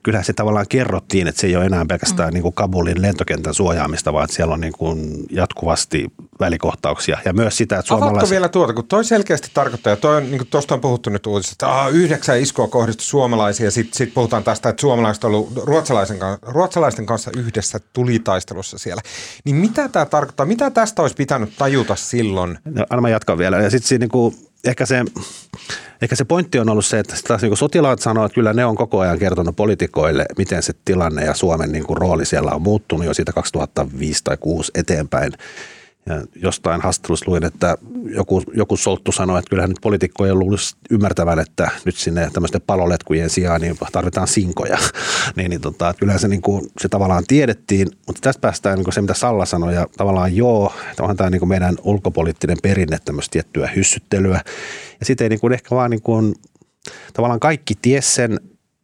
[0.05, 2.33] kyllähän se tavallaan kerrottiin, että se ei ole enää pelkästään mm.
[2.33, 6.07] niin kuin Kabulin lentokentän suojaamista, vaan että siellä on niin kuin jatkuvasti
[6.39, 7.17] välikohtauksia.
[7.25, 8.17] Ja myös sitä, että suomalaiset...
[8.17, 11.09] Avaatko vielä tuota, kun toi selkeästi tarkoittaa, ja toi on, niin kuin tuosta on puhuttu
[11.09, 15.23] nyt uutisista, että aha, yhdeksän iskua kohdistu suomalaisia, ja sitten sit puhutaan tästä, että suomalaiset
[15.23, 19.01] on ollut ruotsalaisen, ruotsalaisten kanssa yhdessä tulitaistelussa siellä.
[19.45, 20.45] Niin mitä tämä tarkoittaa?
[20.45, 22.57] Mitä tästä olisi pitänyt tajuta silloin?
[22.65, 23.61] No, anna mä jatkan vielä.
[23.61, 24.35] Ja sitten niin kuin,
[24.65, 25.05] ehkä se
[26.01, 28.75] Ehkä se pointti on ollut se, että taas niin sotilaat sanoo, että kyllä ne on
[28.75, 33.05] koko ajan kertonut poliitikoille, miten se tilanne ja Suomen niin kuin rooli siellä on muuttunut
[33.05, 35.33] jo siitä 2005 tai 2006 eteenpäin.
[36.09, 37.77] Ja jostain haastattelussa luin, että
[38.15, 43.29] joku, joku solttu sanoi, että kyllähän nyt poliitikkojen luulisi ymmärtävän, että nyt sinne tämmöisten paloletkujen
[43.29, 44.77] sijaan niin tarvitaan sinkoja.
[45.35, 48.83] niin, niin tota, että kyllähän se, niin kuin, se tavallaan tiedettiin, mutta tästä päästään niin
[48.83, 52.57] kuin se, mitä Salla sanoi, ja tavallaan joo, että onhan tämä niin kuin meidän ulkopoliittinen
[52.63, 54.41] perinne tämmöistä tiettyä hyssyttelyä.
[54.99, 56.35] Ja sitten ei niin kuin ehkä vaan niin kuin,
[57.13, 58.39] tavallaan kaikki ties sen,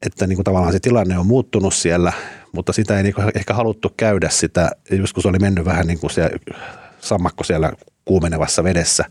[0.06, 2.14] että niin kuin tavallaan se tilanne on muuttunut siellä,
[2.52, 4.72] mutta sitä ei niin kuin ehkä haluttu käydä sitä,
[5.22, 6.32] se oli mennyt vähän niin kuin se
[7.02, 7.72] sammakko siellä
[8.06, 9.06] kuumenevassa vedessä.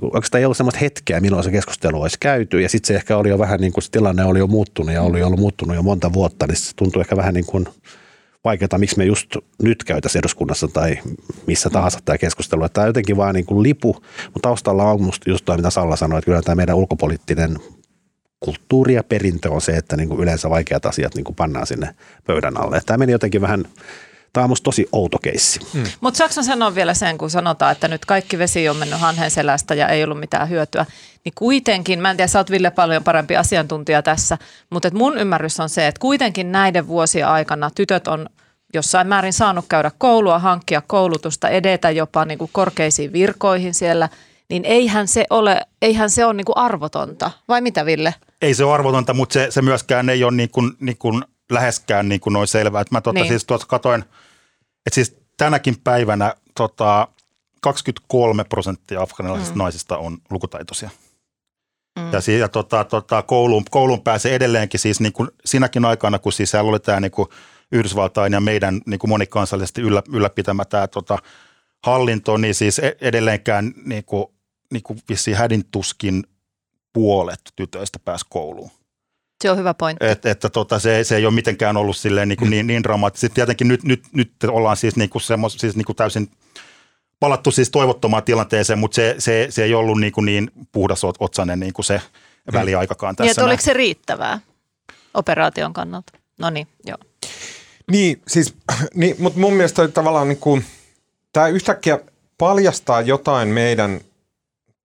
[0.00, 2.60] Niin oikeastaan ei ollut sellaista hetkeä, milloin se keskustelu olisi käyty.
[2.60, 5.02] Ja sitten se ehkä oli jo vähän niin kuin se tilanne oli jo muuttunut ja
[5.02, 7.66] oli ollut muuttunut jo monta vuotta, niin se tuntui ehkä vähän niin kuin
[8.44, 10.98] vaikeaa, miksi me just nyt käytäisiin eduskunnassa tai
[11.46, 12.68] missä tahansa tämä keskustelu.
[12.68, 13.92] Tämä jotenkin vaan niin kuin lipu,
[14.24, 17.58] mutta taustalla on musta just toi, mitä Salla sanoi, että kyllä tämä meidän ulkopoliittinen
[18.40, 21.94] kulttuuri ja perintö on se, että niin kuin yleensä vaikeat asiat niin kuin pannaan sinne
[22.26, 22.80] pöydän alle.
[22.86, 23.64] Tämä meni jotenkin vähän
[24.34, 25.60] Tämä on musta tosi outo keissi.
[25.74, 25.84] Mm.
[26.00, 29.74] Mutta saanko sanoa vielä sen, kun sanotaan, että nyt kaikki vesi on mennyt hanhen selästä
[29.74, 30.86] ja ei ollut mitään hyötyä,
[31.24, 34.38] niin kuitenkin, mä en tiedä, sä oot Ville paljon parempi asiantuntija tässä,
[34.70, 38.26] mutta et mun ymmärrys on se, että kuitenkin näiden vuosien aikana tytöt on
[38.74, 44.08] jossain määrin saanut käydä koulua, hankkia koulutusta, edetä jopa niin kuin korkeisiin virkoihin siellä,
[44.50, 48.14] niin eihän se ole, eihän se ole niin kuin arvotonta, vai mitä Ville?
[48.42, 52.08] Ei se ole arvotonta, mutta se, se myöskään ei ole niin kuin, niin kuin läheskään
[52.08, 52.80] niin kuin noin selvää.
[52.80, 53.28] Että mä tuota, niin.
[53.28, 54.04] siis tuossa katoin–
[54.86, 57.08] et siis tänäkin päivänä tota,
[57.60, 59.58] 23 prosenttia afganilaisista mm.
[59.58, 60.90] naisista on lukutaitoisia.
[61.98, 62.12] Mm.
[62.12, 66.50] Ja, ja tota, tota, kouluun, kouluun pääsee edelleenkin siis niin kuin sinäkin aikana, kun siis
[66.50, 67.28] siellä oli tämä niin kuin
[67.72, 71.18] Yhdysvaltain ja meidän niin kuin monikansallisesti yllä, ylläpitämä tämä tota,
[71.82, 74.26] hallinto, niin siis e-, edelleenkään niin kuin,
[74.72, 76.24] niin kuin vissiin hädintuskin
[76.92, 78.70] puolet tytöistä pääsi kouluun.
[79.42, 80.06] Se on hyvä pointti.
[80.06, 83.34] Et, että tota, se, se ei ole mitenkään ollut silleen niin, kuin niin, niin dramaattisesti.
[83.34, 86.30] Tietenkin nyt, nyt, nyt ollaan siis, niin kuin semmos, siis niin kuin täysin
[87.20, 91.60] palattu siis toivottomaan tilanteeseen, mutta se, se, se ei ollut niin, kuin niin puhdas otsainen
[91.60, 92.00] niin kuin se,
[92.52, 93.30] väliaikakaan Niin, tässä.
[93.30, 94.40] että oliko se riittävää
[95.14, 96.12] operaation kannalta?
[96.38, 96.98] No niin, joo.
[97.90, 98.54] Niin, siis,
[98.94, 100.64] niin, mutta mun mielestä tavallaan niin kuin,
[101.32, 101.98] tämä yhtäkkiä
[102.38, 104.00] paljastaa jotain meidän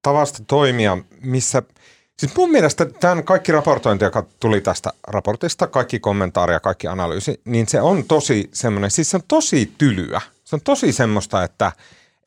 [0.02, 1.64] tavasta toimia, missä,
[2.20, 7.42] siis mun mielestä tämän kaikki raportointi, joka tuli tästä raportista, kaikki kommentaari ja kaikki analyysi,
[7.46, 10.22] niin se on tosi semmoinen, siis se on tosi tylyä.
[10.44, 11.72] Se on tosi semmoista, että,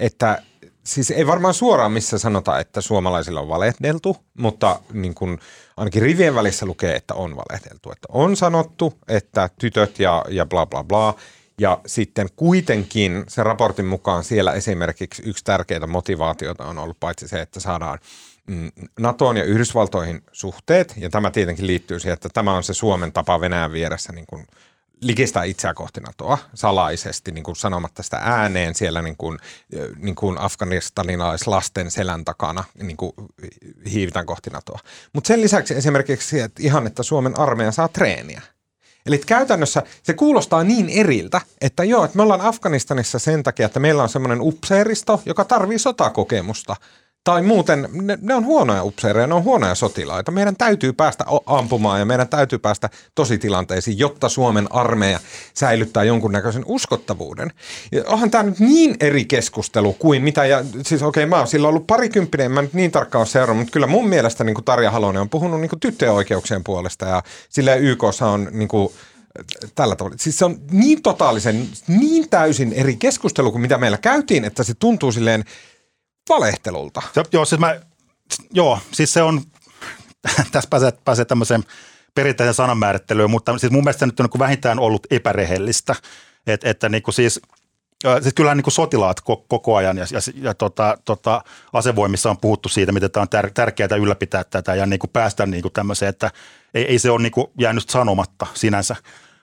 [0.01, 0.43] että
[0.85, 5.39] siis ei varmaan suoraan missä sanotaan, että suomalaisilla on valehdeltu, mutta niin kuin
[5.77, 7.91] ainakin rivien välissä lukee, että on valehdeltu.
[7.91, 11.15] Että on sanottu, että tytöt ja, ja bla bla bla.
[11.61, 17.41] Ja sitten kuitenkin se raportin mukaan siellä esimerkiksi yksi tärkeitä motivaatiota on ollut paitsi se,
[17.41, 17.99] että saadaan
[19.01, 23.41] NATOon ja Yhdysvaltoihin suhteet, ja tämä tietenkin liittyy siihen, että tämä on se Suomen tapa
[23.41, 24.47] Venäjän vieressä niin kuin
[25.01, 29.39] likistää itseä kohti NATOa salaisesti niin kuin sanomatta sitä ääneen siellä niin kuin,
[29.97, 33.13] niin kuin afganistanilaislasten selän takana niin kuin
[33.91, 34.79] hiivitään kohti NATOa.
[35.13, 38.43] Mutta sen lisäksi esimerkiksi että ihan, että Suomen armeija saa treeniä.
[39.07, 43.81] Eli käytännössä se kuulostaa niin eriltä, että joo, että me ollaan Afganistanissa sen takia, että
[43.81, 46.77] meillä on semmoinen upseeristo, joka tarvii sotakokemusta.
[47.25, 50.31] Tai muuten, ne, ne on huonoja upseereja, ne on huonoja sotilaita.
[50.31, 55.21] Meidän täytyy päästä ampumaan ja meidän täytyy päästä tositilanteisiin, jotta Suomen armeija
[55.55, 57.53] säilyttää jonkunnäköisen uskottavuuden.
[57.93, 61.47] Ja onhan tämä nyt niin eri keskustelu kuin mitä, ja siis okei, okay, mä oon
[61.47, 64.65] silloin ollut parikymppinen, en mä nyt niin tarkkaan seurannut, mutta kyllä mun mielestä niin kuin
[64.65, 68.93] Tarja Halonen on puhunut niin kuin tyttöjen oikeuksien puolesta ja sillä YKssa on niin kuin,
[69.75, 70.17] tällä tavalla.
[70.21, 74.75] Siis se on niin totaalisen, niin täysin eri keskustelu kuin mitä meillä käytiin, että se
[74.75, 75.45] tuntuu silleen
[76.29, 77.03] valehtelulta.
[77.15, 77.81] Se, joo, siis mä,
[78.53, 79.41] joo, siis se on,
[80.53, 81.65] tässä pääsee, pääsee tämmöiseen
[82.15, 85.95] perinteiseen sananmäärittelyyn, mutta siis mun mielestä nyt on niin kuin vähintään ollut epärehellistä,
[86.47, 87.41] Et, että niin kuin siis,
[88.23, 92.39] siis kyllähän niin kuin sotilaat ko- koko ajan ja, ja, ja tota, tota, asevoimissa on
[92.39, 95.73] puhuttu siitä, miten tämä on tär, tärkeää ylläpitää tätä ja niin kuin päästä niin kuin
[95.73, 96.31] tämmöiseen, että
[96.75, 98.97] ei, ei se ole niin kuin jäänyt sanomatta sinänsä,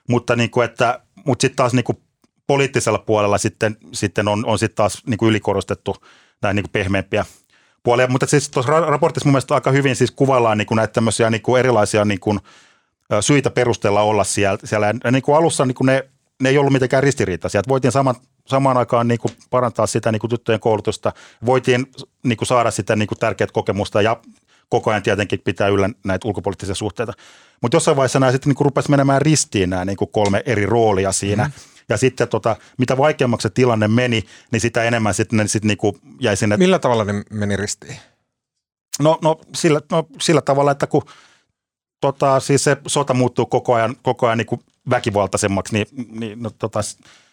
[0.08, 1.98] mutta, niin että, mutta sitten taas niin kuin
[2.46, 5.96] poliittisella puolella sitten, sitten on, on sitten taas niin kuin ylikorostettu
[6.42, 7.24] näin niin kuin pehmeämpiä
[7.82, 8.06] puolia.
[8.06, 11.30] Mutta siis tuossa ra- raportissa mun mielestä aika hyvin siis kuvaillaan niin kuin näitä tämmöisiä
[11.30, 12.38] niin kuin erilaisia niin kuin,
[13.20, 14.58] syitä perustella olla siellä.
[14.64, 14.94] siellä.
[15.04, 16.08] Ja niin kuin alussa niin kuin ne,
[16.42, 17.58] ne ei ollut mitenkään ristiriitaisia.
[17.58, 18.14] Että voitiin saman,
[18.46, 21.12] samaan aikaan niin kuin parantaa sitä niin kuin tyttöjen koulutusta,
[21.46, 21.86] voitiin
[22.22, 24.16] niin kuin saada sitä niin kuin tärkeät kokemusta ja
[24.68, 27.12] koko ajan tietenkin pitää yllä näitä ulkopoliittisia suhteita.
[27.62, 31.12] Mutta jossain vaiheessa nämä sitten niin rupesi menemään ristiin nämä niin kuin kolme eri roolia
[31.12, 31.44] siinä.
[31.44, 31.52] Mm.
[31.90, 35.98] Ja sitten tota, mitä vaikeammaksi se tilanne meni, niin sitä enemmän sitten ne sit niinku
[36.20, 36.56] jäi sinne.
[36.56, 37.96] Millä tavalla ne meni ristiin?
[39.00, 41.02] No, no, sillä, no sillä tavalla, että kun
[42.00, 45.86] tota, siis se sota muuttuu koko ajan, koko ajan niinku väkivaltaisemmaksi, niin,
[46.20, 46.80] niin no, tota,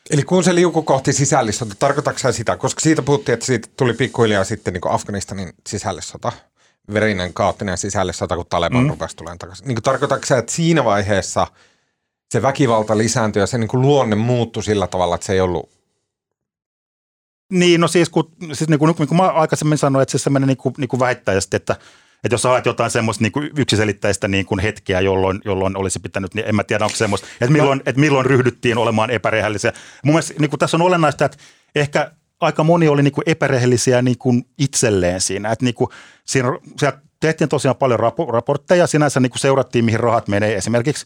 [0.10, 2.58] Eli kun se liukui kohti sisällissota, tarkoitatko sä sitä?
[2.58, 6.32] Koska siitä puhuttiin, että siitä tuli pikkuhiljaa sitten niin Afganistanin sisällissota,
[6.94, 8.90] verinen kaoottinen sisällissota, kun Taleban mm.
[8.90, 9.68] rupesi tulemaan takaisin.
[9.68, 11.48] Niin tarkoitatko sä, että siinä vaiheessa
[12.32, 15.70] se väkivalta lisääntyi ja se niin luonne muuttui sillä tavalla, että se ei ollut
[17.52, 20.48] Niin, no siis kun, siis niin kuin, niin kuin mä aikaisemmin sanoin, että se semmoinen
[20.48, 21.74] niin kuin, niin kuin vähittäisesti, että,
[22.24, 26.34] että jos haet jotain semmoista niin kuin yksiselitteistä niin kuin hetkeä, jolloin, jolloin olisi pitänyt,
[26.34, 29.74] niin en mä tiedä, onko semmoista, että milloin, että milloin ryhdyttiin olemaan epärehellisiä.
[30.04, 31.38] Mun mielestä niin kuin tässä on olennaista, että
[31.76, 35.90] ehkä aika moni oli niin kuin epärehellisiä niin kuin itselleen siinä, että niin kuin,
[36.26, 41.06] siinä, siellä tehtiin tosiaan paljon rapo, raportteja, sinänsä niin kuin seurattiin, mihin rahat menee esimerkiksi,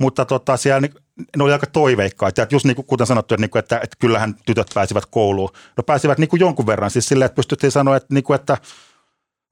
[0.00, 0.88] mutta tota, siellä
[1.36, 2.42] ne oli aika toiveikkaita.
[2.42, 5.50] Että just niin kuin, kuten sanottu, että, niin kuin, että, että kyllähän tytöt pääsivät kouluun.
[5.76, 8.58] No pääsivät niin kuin jonkun verran, siis silleen, että pystyttiin sanoa, että, niin kuin, että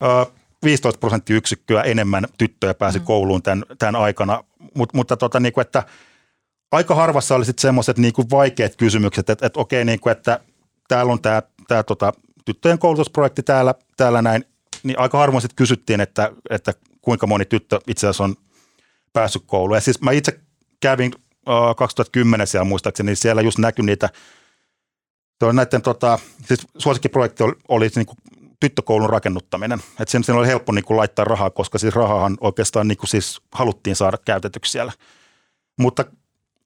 [0.02, 0.26] ö,
[0.64, 3.05] 15 prosenttiyksikköä enemmän tyttöjä pääsi mm.
[3.05, 4.44] kouluun tämän, tämän aikana.
[4.74, 5.83] Mut, mutta tota, niin kuin, että
[6.72, 10.40] aika harvassa oli sitten semmoiset niin kuin vaikeat kysymykset, että, että okei, niin kuin, että
[10.88, 12.12] täällä on tämä, tämä tota,
[12.44, 14.44] tyttöjen koulutusprojekti täällä, täällä näin,
[14.83, 18.37] niin aika harvoin sitten kysyttiin, että, että kuinka moni tyttö itse asiassa on
[19.12, 19.77] päässyt kouluun.
[19.77, 20.40] Ja siis mä itse
[20.81, 21.12] kävin
[21.48, 24.09] uh, 2010 siellä muistaakseni, niin siellä just näkyi niitä,
[25.53, 28.18] näiden, tota, siis suosikkiprojekti oli, oli niin kuin
[28.61, 29.79] tyttökoulun rakennuttaminen.
[30.01, 33.09] Että sen, sen oli helppo niin kuin laittaa rahaa, koska siis rahahan oikeastaan niin kuin
[33.09, 34.92] siis haluttiin saada käytetyksi siellä.
[35.79, 36.05] Mutta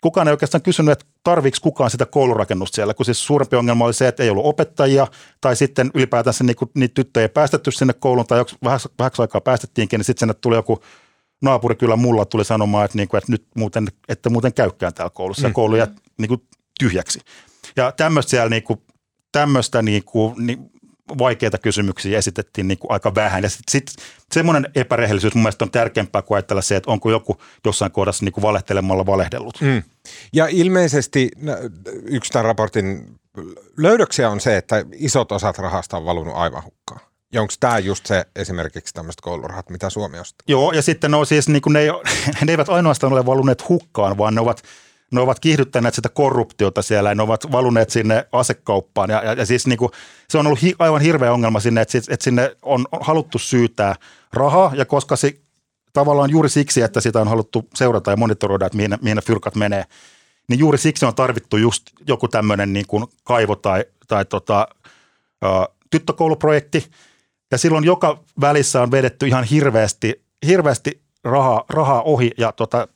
[0.01, 3.95] kukaan ei oikeastaan kysynyt, että tarviiko kukaan sitä koulurakennusta siellä, kun siis suurempi ongelma oli
[3.95, 5.07] se, että ei ollut opettajia
[5.41, 9.41] tai sitten ylipäätänsä niin kuin, niitä tyttöjä ei päästetty sinne kouluun tai vähäksi, vähäksi aikaa
[9.41, 10.83] päästettiinkin, niin sitten sinne tuli joku
[11.43, 15.11] naapuri kyllä mulla tuli sanomaan, että, niin kuin, että nyt muuten, että muuten käykään täällä
[15.11, 15.51] koulussa mm.
[15.51, 16.41] ja koulu jää niin kuin,
[16.79, 17.21] tyhjäksi.
[17.77, 18.81] Ja tämmöistä siellä niin kuin,
[19.33, 20.71] tämmöistä niin kuin, niin,
[21.19, 23.43] vaikeita kysymyksiä esitettiin niin kuin aika vähän.
[23.43, 23.93] Ja sitten sit,
[24.33, 28.33] semmoinen epärehellisyys mun mielestä on tärkeämpää kuin ajatella se, että onko joku jossain kohdassa niin
[28.33, 29.61] kuin valehtelemalla valehdellut.
[29.61, 29.83] Mm.
[30.33, 31.31] Ja ilmeisesti
[32.05, 33.19] yksi tämän raportin
[33.77, 37.01] löydöksiä on se, että isot osat rahasta on valunut aivan hukkaan.
[37.33, 40.45] Ja onko tämä just se esimerkiksi tämmöiset koulurahat, mitä Suomi ostaa?
[40.49, 41.89] Joo, ja sitten ne, on siis, niin ne, ei,
[42.45, 44.63] ne eivät ainoastaan ole valuneet hukkaan, vaan ne ovat,
[45.13, 49.11] ne ovat kiihdyttäneet sitä korruptiota siellä ja ne ovat valuneet sinne asekauppaan.
[49.11, 49.91] Ja, ja, ja siis niin kuin,
[50.29, 53.95] se on ollut hi, aivan hirveä ongelma sinne, että, että sinne on haluttu syytää
[54.33, 55.35] rahaa ja koska se
[55.93, 59.55] tavallaan juuri siksi, että sitä on haluttu seurata ja monitoroida, että mihin, mihin ne fyrkat
[59.55, 59.85] menee,
[60.49, 64.69] niin juuri siksi on tarvittu just joku tämmöinen niin kuin kaivo tai, tai tota,
[65.91, 66.91] tyttökouluprojekti.
[67.51, 72.89] Ja silloin joka välissä on vedetty ihan hirveästi, hirveästi rahaa, rahaa ohi ja tota,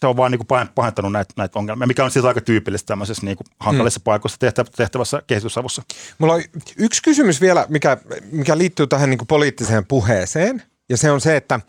[0.00, 3.26] se on vaan niin kuin pahentanut näitä, näitä ongelmia, mikä on siis aika tyypillistä tämmöisessä
[3.26, 4.04] niin kuin hankalissa hmm.
[4.04, 4.38] paikoissa
[4.76, 5.82] tehtävässä kehitysavussa.
[6.18, 6.42] Mulla on
[6.76, 7.96] yksi kysymys vielä, mikä,
[8.32, 11.60] mikä liittyy tähän niin kuin poliittiseen puheeseen, ja se on se, että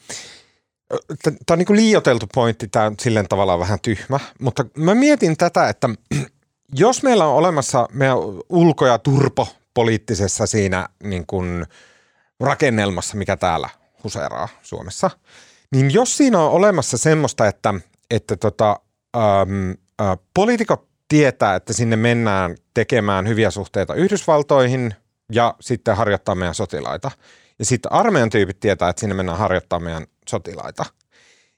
[1.23, 5.69] Tämä on niin liioteltu pointti, tämä on silleen tavallaan vähän tyhmä, mutta mä mietin tätä,
[5.69, 5.89] että
[6.75, 8.17] jos meillä on olemassa meidän
[8.49, 11.65] ulko- ja turpo poliittisessa siinä niin kuin
[12.43, 13.69] rakennelmassa, mikä täällä
[14.03, 15.09] huseeraa Suomessa,
[15.71, 17.73] niin jos siinä on olemassa semmoista, että,
[18.11, 18.79] että tota,
[19.17, 24.95] ähm, äh, poliitikot tietää, että sinne mennään tekemään hyviä suhteita Yhdysvaltoihin
[25.31, 27.11] ja sitten harjoittaa meidän sotilaita.
[27.59, 30.85] Ja sitten armeijan tyypit tietää, että sinne mennään harjoittaa meidän sotilaita.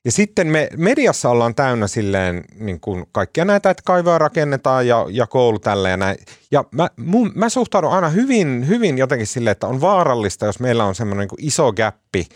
[0.06, 5.06] Ja sitten me mediassa ollaan täynnä silleen niin kuin kaikkia näitä, että kaivoja rakennetaan ja,
[5.10, 6.18] ja koulu tälle ja näin.
[6.52, 10.86] Ja mä, mun, mä suhtaudun aina hyvin, hyvin jotenkin silleen, että on vaarallista, jos meillä
[10.86, 12.28] on semmoinen niin iso gappi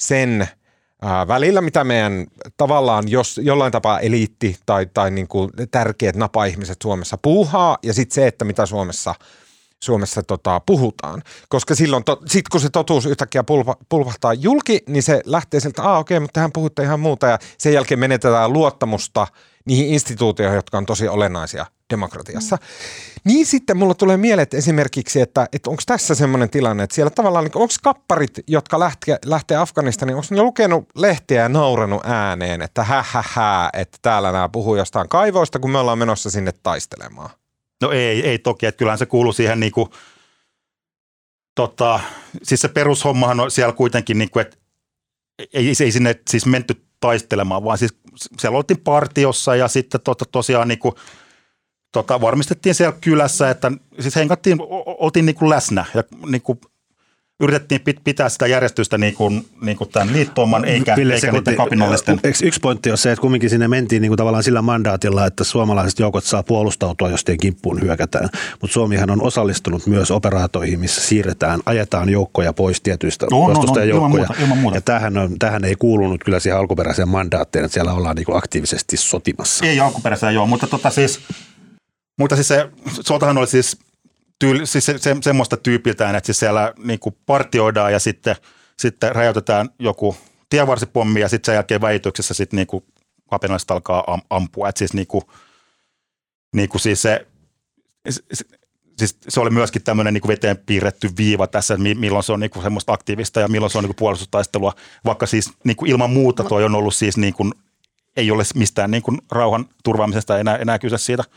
[0.00, 0.48] sen
[1.02, 6.82] ää, välillä, mitä meidän tavallaan jos jollain tapaa eliitti tai, tai niin kuin tärkeät napa-ihmiset
[6.82, 9.14] Suomessa puuhaa ja sitten se, että mitä Suomessa–
[9.84, 11.22] Suomessa tota, puhutaan.
[11.48, 15.82] Koska silloin, to, sit kun se totuus yhtäkkiä pulpa, pulpahtaa julki, niin se lähtee sieltä,
[15.82, 17.26] että okei, okay, mutta tähän puhutte ihan muuta.
[17.26, 19.26] Ja sen jälkeen menetetään luottamusta
[19.64, 22.56] niihin instituutioihin, jotka on tosi olennaisia demokratiassa.
[22.56, 22.62] Mm.
[23.24, 27.10] Niin sitten mulla tulee mieleen että esimerkiksi, että, että onko tässä semmoinen tilanne, että siellä
[27.10, 32.62] tavallaan, niin onko kapparit, jotka lähtee, lähtee Afganistaniin, onko ne lukenut lehtiä ja nauranut ääneen,
[32.62, 36.52] että hä, hä, hä että täällä nämä puhuu jostain kaivoista, kun me ollaan menossa sinne
[36.62, 37.30] taistelemaan?
[37.82, 39.90] No ei, ei toki, että kyllähän se kuuluu siihen niin kuin,
[41.54, 42.00] tota,
[42.42, 44.56] siis se perushommahan on siellä kuitenkin, niin kuin, että
[45.52, 47.94] ei, ei sinne siis menty taistelemaan, vaan siis
[48.38, 50.94] siellä oltiin partiossa ja sitten tota, tosiaan niin kuin,
[51.92, 56.60] tota, varmistettiin siellä kylässä, että siis henkattiin, oltiin niin kuin läsnä ja niin kuin
[57.40, 62.20] yritettiin pitää sitä järjestystä niin kuin, niin kuin tämän liittooman eikä, Ville, eikä niiden kapinallisten.
[62.24, 65.98] Yksi pointti on se, että kumminkin sinne mentiin niin kuin tavallaan sillä mandaatilla, että suomalaiset
[65.98, 68.28] joukot saa puolustautua, jos teidän kimppuun hyökätään.
[68.60, 73.48] Mutta Suomihan on osallistunut myös operaatoihin, missä siirretään, ajetaan joukkoja pois tietyistä no.
[73.48, 74.76] No, no, ilman muuta, ilman muuta.
[74.76, 78.38] Ja tähän, on, tähän ei kuulunut kyllä siihen alkuperäiseen mandaattiin, että siellä ollaan niin kuin
[78.38, 79.66] aktiivisesti sotimassa.
[79.66, 81.20] Ei alkuperäiseen joo, mutta tota siis,
[82.18, 82.68] mutta siis se,
[83.00, 83.76] soltahan oli siis
[84.38, 88.36] tyyli, siis se, se, semmoista tyypiltään, että siis siellä niin kuin partioidaan ja sitten,
[88.78, 90.16] sitten räjäytetään joku
[90.50, 92.84] tienvarsipommi ja sitten sen jälkeen väityksessä sitten niin kuin
[93.70, 94.68] alkaa am, ampua.
[94.68, 95.24] Että siis niin kuin,
[96.54, 97.26] niin kuin siis se,
[98.98, 102.50] siis se oli myöskin tämmöinen niin veteen piirretty viiva tässä, että milloin se on niin
[102.50, 104.74] kuin semmoista aktiivista ja milloin se on niin kuin puolustustaistelua,
[105.04, 107.52] vaikka siis niin kuin ilman muuta toi on ollut siis niin kuin,
[108.16, 111.24] ei ole mistään niin kuin rauhan turvaamisesta enää, enää kyse siitä–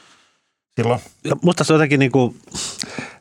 [0.75, 0.99] silloin.
[1.23, 2.35] Ja musta se on jotenkin niin kuin,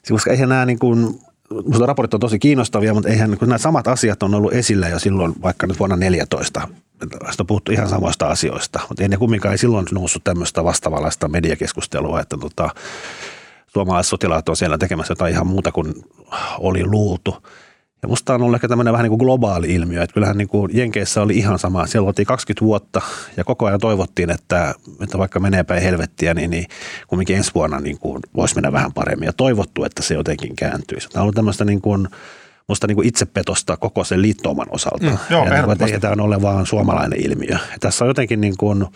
[0.08, 1.20] koska eihän nämä niin kuin,
[1.64, 4.98] Minusta raportit on tosi kiinnostavia, mutta eihän kun nämä samat asiat on ollut esillä jo
[4.98, 6.68] silloin vaikka nyt vuonna 14.
[7.30, 11.28] Sitä on puhuttu ihan samoista asioista, mutta ei ne kumminkaan ei silloin noussut tämmöistä vastaavallaista
[11.28, 12.70] mediakeskustelua, että tota,
[13.66, 15.94] suomalaiset sotilaat on siellä tekemässä jotain ihan muuta kuin
[16.58, 17.36] oli luultu.
[18.02, 20.70] Ja musta on ollut ehkä tämmöinen vähän niin kuin globaali ilmiö, että kyllähän niin kuin
[20.74, 21.86] Jenkeissä oli ihan sama.
[21.86, 23.02] Siellä oltiin 20 vuotta
[23.36, 26.66] ja koko ajan toivottiin, että, että vaikka menee päin helvettiä, niin, niin
[27.06, 29.26] kumminkin ensi vuonna niin kuin voisi mennä vähän paremmin.
[29.26, 31.08] Ja toivottu, että se jotenkin kääntyisi.
[31.08, 32.08] Tämä on ollut tämmöistä niin kuin,
[32.68, 35.06] musta niin kuin itsepetosta koko sen liittooman osalta.
[35.06, 37.50] Mm, joo, ja niin kuin, että ei tämä ole vaan suomalainen ilmiö.
[37.50, 38.86] Ja tässä on jotenkin niin kuin–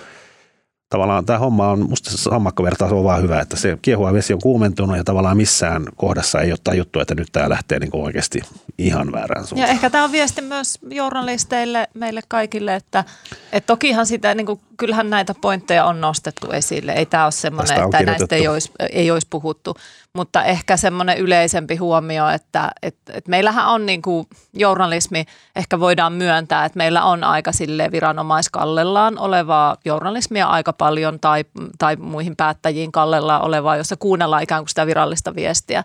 [0.94, 4.40] tavallaan tämä homma on, musta se sammakkovertaus on vaan hyvä, että se kiehuva vesi on
[4.42, 8.42] kuumentunut ja tavallaan missään kohdassa ei ole tajuttu, että nyt tämä lähtee niin oikeasti
[8.78, 9.68] ihan väärään suuntaan.
[9.68, 13.04] Ja ehkä tämä on viesti myös journalisteille, meille kaikille, että,
[13.52, 16.92] että tokihan sitä, niin kuin, kyllähän näitä pointteja on nostettu esille.
[16.92, 19.76] Ei tämä ole semmoinen, että näistä ei olisi, ei olisi puhuttu,
[20.16, 25.24] mutta ehkä semmoinen yleisempi huomio, että, että, että meillähän on niin kuin journalismi,
[25.56, 31.44] ehkä voidaan myöntää, että meillä on aika sille viranomaiskallellaan olevaa journalismia aika paljon tai,
[31.78, 35.84] tai muihin päättäjiin kallellaan olevaa, jossa kuunnellaan ikään kuin sitä virallista viestiä.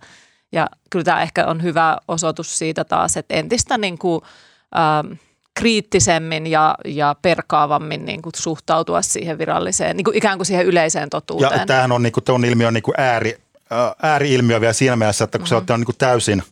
[0.52, 4.22] Ja kyllä tämä ehkä on hyvä osoitus siitä taas, että entistä niin kuin,
[4.78, 5.14] ähm,
[5.60, 11.10] kriittisemmin ja, ja perkaavammin niin kuin suhtautua siihen viralliseen, niin kuin ikään kuin siihen yleiseen
[11.10, 11.60] totuuteen.
[11.60, 13.38] Ja tämähän on, niin kuin, on ilmiö niin kuin ääri,
[14.04, 15.66] ääri-ilmiö vielä siinä mielessä, että kun mm-hmm.
[15.68, 16.44] se on niin täysin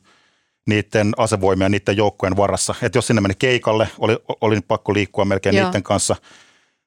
[0.67, 2.75] niiden asevoimia niiden joukkojen varassa.
[2.81, 5.65] Että jos sinne meni keikalle, oli, oli pakko liikkua melkein Joo.
[5.65, 6.15] niiden kanssa.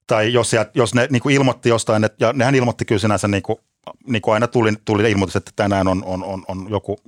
[0.06, 3.42] Tai jos, jos ne niin kuin ilmoitti jostain, että, ja nehän ilmoitti kyllä sinänsä niin
[3.42, 3.58] kuin,
[4.06, 6.98] niin kuin aina tuli, tuli ilmoitus, että tänään on, on, on, on joku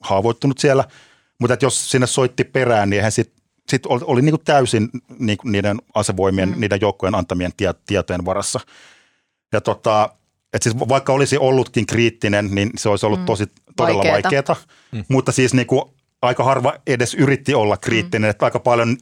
[0.00, 0.84] haavoittunut siellä.
[1.38, 4.88] Mutta että jos sinne soitti perään, niin eihän sitten sit oli, oli niin kuin täysin
[5.18, 6.60] niin kuin niiden asevoimien, mm.
[6.60, 8.60] niiden joukkojen antamien tie, tietojen varassa.
[9.52, 10.08] Ja tota,
[10.52, 13.26] että siis vaikka olisi ollutkin kriittinen, niin se olisi ollut mm.
[13.26, 14.56] tosi todella vaikeaa.
[14.92, 15.04] Mm.
[15.08, 15.82] Mutta siis niin kuin
[16.22, 18.30] aika harva edes yritti olla kriittinen, mm.
[18.30, 18.96] että aika paljon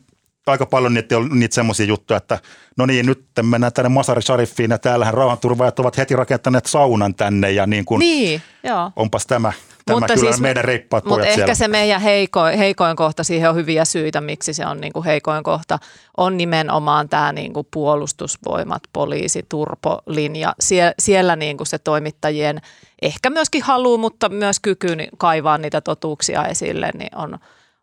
[0.46, 2.38] aika paljon niitä, niitä semmoisia juttuja, että
[2.76, 7.50] no niin, nyt mennään tänne Masari Shariffiin ja täällähän rauhanturvaajat ovat heti rakentaneet saunan tänne
[7.50, 8.92] ja niin kuin, niin, joo.
[8.96, 9.52] onpas tämä,
[9.86, 11.54] tämä mutta kyllä siis, meidän reippaat mutta ehkä siellä.
[11.54, 15.42] se meidän heiko, heikoin kohta, siihen on hyviä syitä, miksi se on niin kuin heikoin
[15.42, 15.78] kohta,
[16.16, 20.54] on nimenomaan tämä niin kuin puolustusvoimat, poliisi, turpolinja.
[20.60, 22.60] Sie, siellä niin kuin se toimittajien
[23.02, 27.38] ehkä myöskin halu, mutta myös kyky kaivaa niitä totuuksia esille, niin on,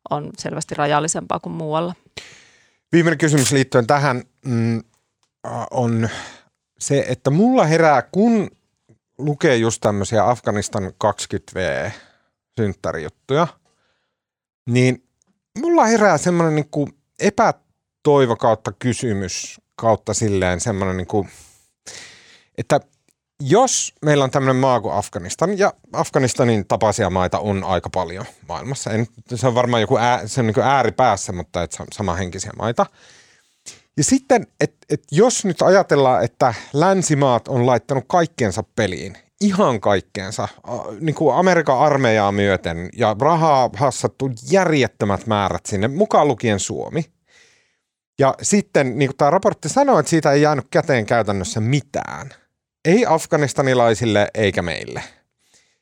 [0.09, 1.93] on selvästi rajallisempaa kuin muualla.
[2.91, 4.83] Viimeinen kysymys liittyen tähän mm,
[5.71, 6.09] on
[6.79, 8.49] se, että mulla herää, kun
[9.17, 11.91] lukee just tämmöisiä Afganistan 20V
[12.59, 13.47] synttärijuttuja,
[14.69, 15.03] niin
[15.59, 21.29] mulla herää semmoinen niin kuin epätoivo kautta kysymys kautta silleen semmoinen, niin kuin,
[22.57, 22.79] että
[23.41, 28.91] jos meillä on tämmöinen maa kuin Afganistan, ja Afganistanin tapaisia maita on aika paljon maailmassa,
[28.91, 32.85] en, se on varmaan joku ää, se on niin ääripäässä, mutta et samanhenkisiä maita.
[33.97, 40.47] Ja sitten, että et jos nyt ajatellaan, että länsimaat on laittanut kaikkeensa peliin, ihan kaikkeensa,
[40.99, 47.05] niin kuin Amerikan armeijaa myöten, ja rahaa hassattu järjettömät määrät sinne, mukaan lukien Suomi.
[48.19, 52.29] Ja sitten, niin kuin tämä raportti sanoo, että siitä ei jäänyt käteen käytännössä mitään–
[52.87, 55.03] ei afganistanilaisille eikä meille.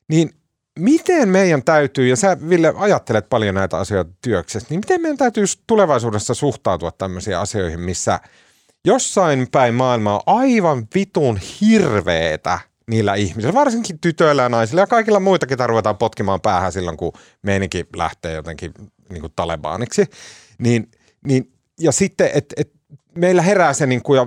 [0.09, 0.29] Niin
[0.79, 5.45] miten meidän täytyy, ja sä Ville ajattelet paljon näitä asioita työksessä, niin miten meidän täytyy
[5.67, 8.19] tulevaisuudessa suhtautua tämmöisiin asioihin, missä
[8.85, 15.19] jossain päin maailmaa on aivan vitun hirveetä niillä ihmisillä, varsinkin tytöillä ja naisilla ja kaikilla
[15.19, 18.73] muitakin tarvitaan potkimaan päähän silloin, kun meininki lähtee jotenkin
[19.09, 20.05] niin kuin talebaaniksi.
[20.57, 20.91] Niin,
[21.27, 22.71] niin, ja sitten, että et
[23.17, 24.25] meillä herää se niin kuin, ja,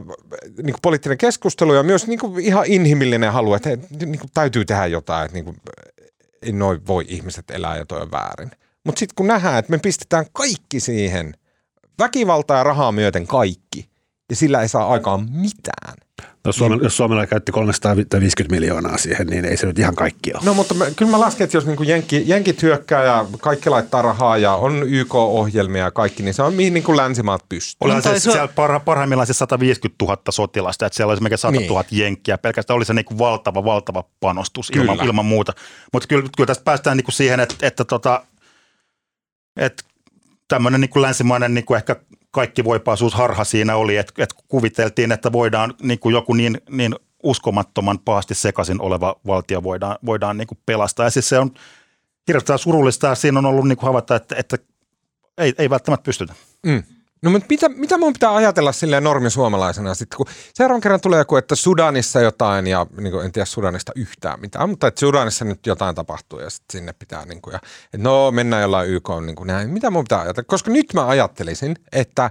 [0.57, 4.65] niin kuin poliittinen keskustelu ja myös niin kuin ihan inhimillinen halu, että niin kuin täytyy
[4.65, 5.57] tehdä jotain, että niin kuin,
[6.43, 8.51] ei noin voi ihmiset elää ja toi on väärin.
[8.85, 11.35] Mutta sitten kun nähdään, että me pistetään kaikki siihen,
[11.99, 13.91] väkivaltaa ja rahaa myöten kaikki,
[14.31, 15.95] ja sillä ei saa aikaan mitään,
[16.45, 20.43] No Suomella, jos Suomella käytti 350 miljoonaa siihen, niin ei se nyt ihan kaikki ole.
[20.45, 24.03] No mutta mä, kyllä mä lasken, että jos niin jenki, jenkit hyökkää ja kaikki laittaa
[24.03, 27.77] rahaa ja on YK-ohjelmia ja kaikki, niin se on mihin niin kuin länsimaat pystyy.
[27.81, 31.61] Olihan se, se siellä parha, parhaimmillaan se 150 000 sotilasta, että siellä olisi melkein 100
[31.61, 32.03] 000 niin.
[32.03, 32.39] jenkkiä.
[32.39, 35.53] Pelkästään oli se niin kuin valtava, valtava panostus ilman, ilman muuta.
[35.93, 38.23] Mutta kyllä, kyllä tästä päästään niin kuin siihen, että, että, tota,
[39.57, 39.85] että
[40.49, 41.97] tämmöinen niin kuin länsimainen niin kuin ehkä
[42.31, 46.95] kaikki voipaisuus harha siinä oli, että, että kuviteltiin, että voidaan niin kuin joku niin, niin
[47.23, 51.07] uskomattoman pahasti sekaisin oleva valtio voidaan, voidaan niin kuin pelastaa.
[51.07, 51.51] Ja siis se on
[52.29, 54.57] hirveän surullista ja siinä on ollut niin kuin havaita, että, että
[55.39, 56.35] ei, ei välttämättä pystytä.
[56.67, 56.83] Mm.
[57.23, 61.37] No mutta mitä, mitä mun pitää ajatella silleen normisuomalaisena sitten, kun seuraavan kerran tulee joku,
[61.37, 65.67] että Sudanissa jotain ja niin kuin, en tiedä Sudanista yhtään mitään, mutta että Sudanissa nyt
[65.67, 69.37] jotain tapahtuu ja sitten sinne pitää niin kuin, ja, että no mennään jollain YK niin
[69.37, 69.71] kuin näin.
[69.71, 70.47] Mitä mun pitää ajatella?
[70.47, 72.31] Koska nyt mä ajattelisin, että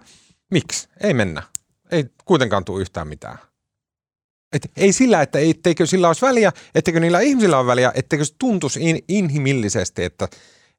[0.51, 0.89] miksi?
[1.01, 1.43] Ei mennä.
[1.91, 3.37] Ei kuitenkaan tule yhtään mitään.
[4.53, 8.33] Et ei sillä, että etteikö sillä olisi väliä, etteikö niillä ihmisillä ole väliä, etteikö se
[8.39, 10.27] tuntuisi in, inhimillisesti, että,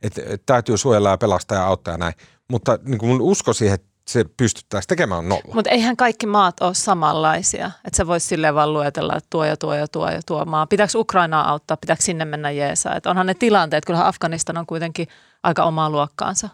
[0.03, 2.15] että, että täytyy suojella ja pelastaa ja auttaa ja näin.
[2.51, 5.55] Mutta niin kuin mun usko siihen, että se pystyttäisiin tekemään nolla.
[5.55, 7.71] Mutta eihän kaikki maat ole samanlaisia.
[7.85, 10.67] Että se voisi silleen vaan luetella, että tuo ja tuo ja tuo ja tuo maa.
[10.67, 12.97] Pitääkö Ukrainaa auttaa, pitääkö sinne mennä jeesaa?
[12.97, 15.09] Että onhan ne tilanteet, kyllähän Afganistan on kuitenkin
[15.43, 16.49] aika omaa luokkaansa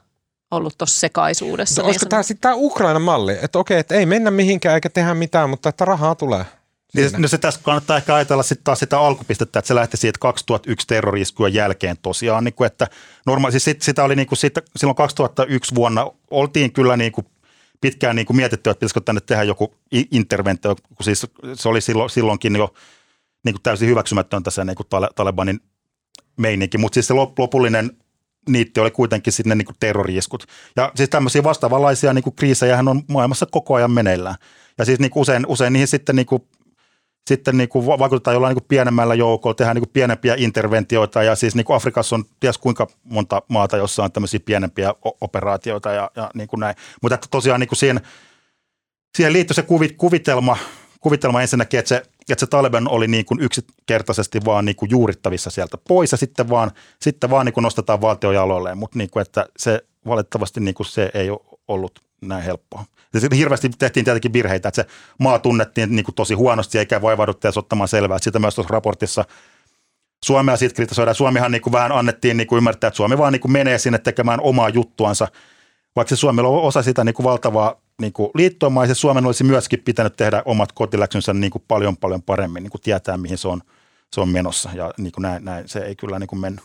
[0.50, 1.82] ollut tuossa sekaisuudessa.
[1.82, 4.90] No, niin olisiko tämä sitten tämä Ukrainan malli, että okei, että ei mennä mihinkään eikä
[4.90, 6.44] tehdä mitään, mutta että rahaa tulee?
[6.94, 10.18] Niin, no se tässä kannattaa ehkä ajatella sitten taas sitä alkupistettä, että se lähti siitä
[10.20, 12.86] 2001 terroriskujen jälkeen tosiaan, niin kuin, että
[13.26, 17.26] normaalisti sit, sitä oli niin kuin sit, silloin 2001 vuonna oltiin kyllä niin kuin
[17.84, 19.74] pitkään niin kuin mietitty, että pitäisikö tänne tehdä joku
[20.10, 22.74] interventio, kun siis se oli silloin, silloinkin jo
[23.44, 25.60] niin kuin täysin hyväksymätöntä se niin kuin Talebanin
[26.36, 27.90] meininki, mutta siis se lopullinen
[28.48, 30.46] niitti oli kuitenkin sitten niin kuin terroriiskut.
[30.76, 34.36] Ja siis tämmöisiä vastaavanlaisia niin kriisejä on maailmassa koko ajan meneillään.
[34.78, 36.42] Ja siis niin kuin usein, usein niihin sitten niin kuin
[37.26, 41.34] sitten niin kuin vaikutetaan jollain niin kuin pienemmällä joukolla, tehdään niin kuin pienempiä interventioita ja
[41.34, 46.10] siis niin kuin Afrikassa on ties kuinka monta maata, jossa on tämmöisiä pienempiä operaatioita ja,
[46.16, 46.76] ja niin kuin näin.
[47.02, 48.00] Mutta että tosiaan niin kuin siihen,
[49.16, 49.64] siihen liittyy se
[49.96, 50.56] kuvitelma,
[51.00, 55.50] kuvitelma ensinnäkin, että se, että se Taliban oli niin kuin yksinkertaisesti vaan niin kuin juurittavissa
[55.50, 56.70] sieltä pois ja sitten vaan,
[57.00, 60.86] sitten vaan niin kuin nostetaan valtio jaloilleen, mutta niin kuin, että se valitettavasti niin kuin
[60.86, 62.84] se ei ole ollut näin helppoa.
[63.14, 64.88] Ja sitten hirveästi tehtiin tietenkin virheitä, että se
[65.20, 68.18] maa tunnettiin niin kuin tosi huonosti eikä vaivauduttu edes ottamaan selvää.
[68.18, 69.24] Sitä myös tuossa raportissa
[70.24, 71.14] Suomea siitä kritisoidaan.
[71.14, 73.98] Suomihan niin kuin vähän annettiin niin kuin ymmärtää, että Suomi vaan niin kuin menee sinne
[73.98, 75.28] tekemään omaa juttuansa,
[75.96, 79.44] vaikka se Suomella on osa sitä niin kuin valtavaa niin kuin liittoumaa, ja Suomen olisi
[79.44, 83.48] myöskin pitänyt tehdä omat kotiläksynsä niin kuin paljon paljon paremmin, niin kuin tietää mihin se
[83.48, 83.60] on,
[84.12, 86.64] se on menossa, ja niin kuin näin, näin, se ei kyllä niin kuin mennyt.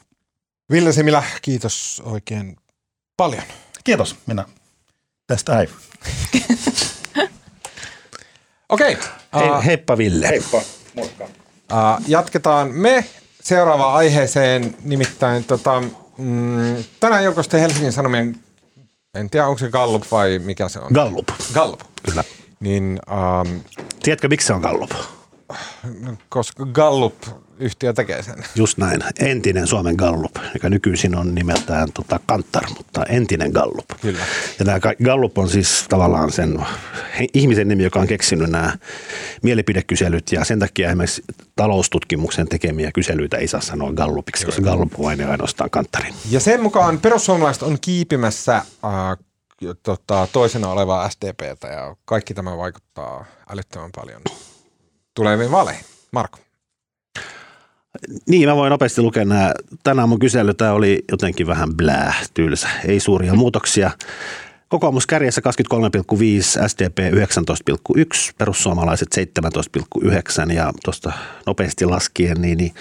[0.71, 2.55] Ville Similä, kiitos oikein
[3.17, 3.43] paljon.
[3.83, 4.45] Kiitos, minä
[5.29, 5.67] tästä ei.
[8.69, 8.97] Okei,
[9.35, 10.27] Hei, uh, heippa Ville.
[10.27, 10.61] Heippa,
[10.95, 11.23] moikka.
[11.23, 11.29] uh,
[12.07, 13.05] jatketaan me
[13.41, 15.81] seuraavaan aiheeseen, nimittäin tota,
[16.17, 18.35] mm, tänään julkaistiin Helsingin Sanomien,
[19.15, 20.91] en tiedä onko se Gallup vai mikä se on?
[20.93, 21.29] Gallup.
[21.53, 21.79] Gallup.
[22.03, 22.23] Kyllä.
[22.59, 23.61] Niin, um,
[24.03, 24.91] Tiedätkö, miksi se on Gallup?
[26.29, 26.65] koska
[27.59, 28.45] Gallup-yhtiö tekee sen.
[28.55, 29.03] Just näin.
[29.19, 33.85] Entinen Suomen Gallup, joka nykyisin on nimeltään tota, Kantar, mutta entinen Gallup.
[34.01, 34.19] Kyllä.
[34.59, 36.59] Ja tämä Gallup on siis tavallaan sen
[37.33, 38.77] ihmisen nimi, joka on keksinyt nämä
[39.43, 41.23] mielipidekyselyt ja sen takia esimerkiksi
[41.55, 46.13] taloustutkimuksen tekemiä kyselyitä ei saa sanoa Gallupiksi, koska Gallup on vain ja ainoastaan Kantarin.
[46.29, 48.65] Ja sen mukaan perussuomalaiset on kiipimässä äh,
[49.83, 54.21] tota, toisena olevaa SDPtä ja kaikki tämä vaikuttaa älyttömän paljon
[55.13, 55.85] tuleviin vaaleihin.
[56.11, 56.39] Marko.
[58.27, 59.53] Niin, mä voin nopeasti lukea nämä.
[59.83, 62.69] Tänään mun kysely, tämä oli jotenkin vähän blää, tylsä.
[62.87, 63.91] Ei suuria muutoksia.
[64.67, 69.07] Kokoomus kärjessä 23,5, SDP 19,1, perussuomalaiset
[70.05, 71.11] 17,9 ja tuosta
[71.45, 72.73] nopeasti laskien, niin, niin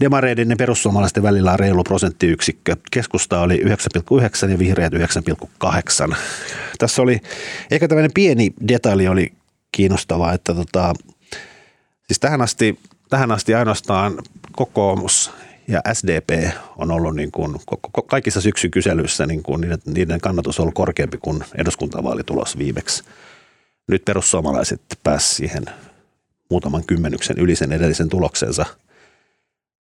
[0.00, 2.76] demareiden ja perussuomalaisten välillä on reilu prosenttiyksikkö.
[2.90, 6.16] Keskusta oli 9,9 ja vihreät 9,8.
[6.78, 7.20] Tässä oli
[7.70, 9.32] ehkä tämmöinen pieni detaili oli
[9.72, 10.94] kiinnostava, että tota,
[12.10, 12.78] Siis tähän asti,
[13.10, 14.18] tähän asti ainoastaan
[14.52, 15.30] kokoomus
[15.68, 16.30] ja SDP
[16.76, 17.56] on ollut niin kuin,
[18.06, 23.04] kaikissa syksykyselyissä niin kuin niiden, niiden kannatus on ollut korkeampi kuin eduskuntavaalitulos viimeksi.
[23.88, 25.64] Nyt perussuomalaiset pääsivät siihen
[26.50, 28.66] muutaman kymmenyksen yli sen edellisen tuloksensa.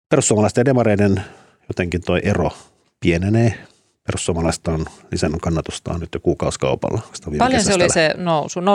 [0.10, 1.24] Perussuomalaisten ja demareiden
[1.70, 2.52] jotenkin tuo ero
[3.00, 3.69] pienenee.
[4.10, 7.01] Perussuomalaiset on lisännyt kannatustaan nyt jo kuukausikaupalla.
[7.38, 8.66] Paljon se oli se nousu, 0,5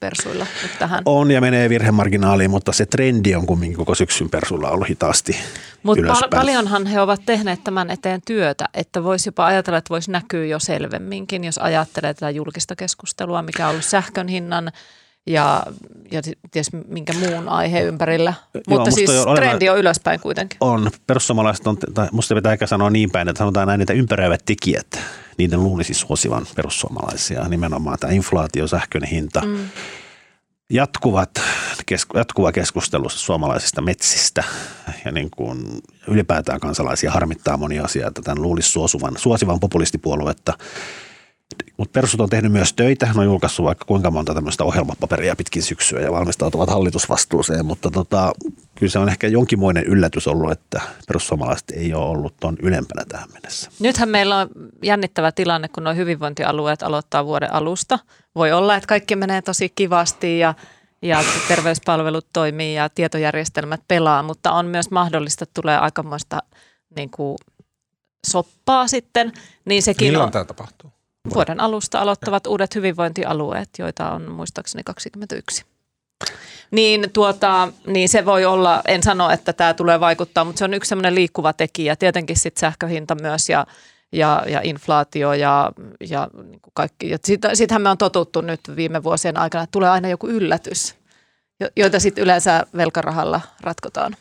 [0.00, 1.02] persuilla nyt tähän.
[1.06, 5.36] on ja menee virhemarginaaliin, mutta se trendi on kumminkin koko syksyn persulla ollut hitaasti
[5.82, 10.10] Mutta pal- paljonhan he ovat tehneet tämän eteen työtä, että voisi jopa ajatella, että voisi
[10.10, 14.72] näkyä jo selvemminkin, jos ajattelee tätä julkista keskustelua, mikä on ollut sähkön hinnan
[15.28, 15.62] ja,
[16.10, 18.34] ja ties minkä muun aiheen ympärillä.
[18.68, 20.56] Mutta siis on trendi on ylöspäin kuitenkin.
[20.60, 20.90] On.
[21.06, 25.00] Perussuomalaiset on, tai musta pitää ehkä sanoa niin päin, että sanotaan näin, että ympäröivät tekijät,
[25.38, 27.48] niiden luulisi suosivan perussuomalaisia.
[27.48, 29.58] Nimenomaan tämä inflaatio, sähkön hinta, mm.
[30.70, 31.30] jatkuvat,
[31.86, 34.44] kesku, jatkuva keskustelu suomalaisista metsistä
[35.04, 35.64] ja niin kuin
[36.08, 38.22] ylipäätään kansalaisia harmittaa monia asioita.
[38.22, 40.58] Tämän luulisi suosuvan, suosivan populistipuoluetta.
[41.78, 45.62] Mutta perussuot on tehnyt myös töitä, ne on julkaissut vaikka kuinka monta tämmöistä ohjelmapaperia pitkin
[45.62, 48.32] syksyä ja valmistautuvat hallitusvastuuseen, mutta tota,
[48.74, 53.28] kyllä se on ehkä jonkinmoinen yllätys ollut, että perussuomalaiset ei ole ollut tuon ylempänä tähän
[53.32, 53.70] mennessä.
[53.80, 54.48] Nythän meillä on
[54.82, 57.98] jännittävä tilanne, kun nuo hyvinvointialueet aloittaa vuoden alusta.
[58.34, 60.54] Voi olla, että kaikki menee tosi kivasti ja,
[61.02, 66.42] ja terveyspalvelut toimii ja tietojärjestelmät pelaa, mutta on myös mahdollista, että tulee aikamoista
[66.96, 67.36] niin kuin,
[68.26, 69.32] soppaa sitten.
[69.64, 70.97] Niin sekin Milloin on tämä tapahtuu?
[71.34, 75.64] Vuoden alusta aloittavat uudet hyvinvointialueet, joita on muistaakseni 21.
[76.70, 80.74] Niin, tuota, niin se voi olla, en sano, että tämä tulee vaikuttaa, mutta se on
[80.74, 81.96] yksi semmoinen liikkuva tekijä.
[81.96, 83.66] Tietenkin sitten sähköhinta myös ja,
[84.12, 85.72] ja, ja inflaatio ja,
[86.10, 87.10] ja niin kuin kaikki.
[87.10, 90.94] Ja sit, sitähän me on totuttu nyt viime vuosien aikana, että tulee aina joku yllätys,
[91.60, 94.16] jo- joita sitten yleensä velkarahalla ratkotaan.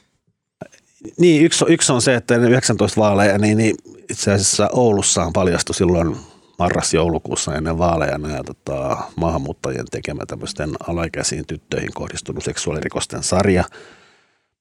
[1.20, 3.76] Niin, yksi, yksi on se, että ennen 19 vaaleja, niin, niin
[4.10, 6.18] itse asiassa Oulussaan paljastui silloin
[6.58, 13.64] marras-joulukuussa ennen vaaleja nämä tota, maahanmuuttajien tekemä tämmöisten alaikäisiin tyttöihin kohdistunut seksuaalirikosten sarja,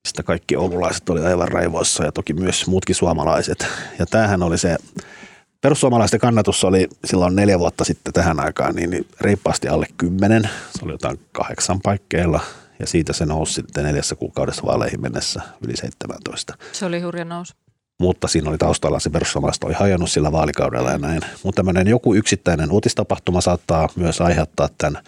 [0.04, 3.66] mistä kaikki oululaiset oli aivan raivoissa ja toki myös muutkin suomalaiset.
[3.98, 4.76] Ja tämähän oli se,
[5.60, 10.50] perussuomalaisten kannatus oli silloin neljä vuotta sitten tähän aikaan niin, niin reippaasti alle kymmenen.
[10.78, 12.40] Se oli jotain kahdeksan paikkeilla
[12.78, 17.54] ja siitä se nousi sitten neljässä kuukaudessa vaaleihin mennessä yli 17 Se oli hurja nousu.
[17.98, 21.20] Mutta siinä oli taustalla se perussuomalaiset oli hajonnut sillä vaalikaudella ja näin.
[21.42, 25.02] Mutta tämmöinen joku yksittäinen uutistapahtuma saattaa myös aiheuttaa tämän.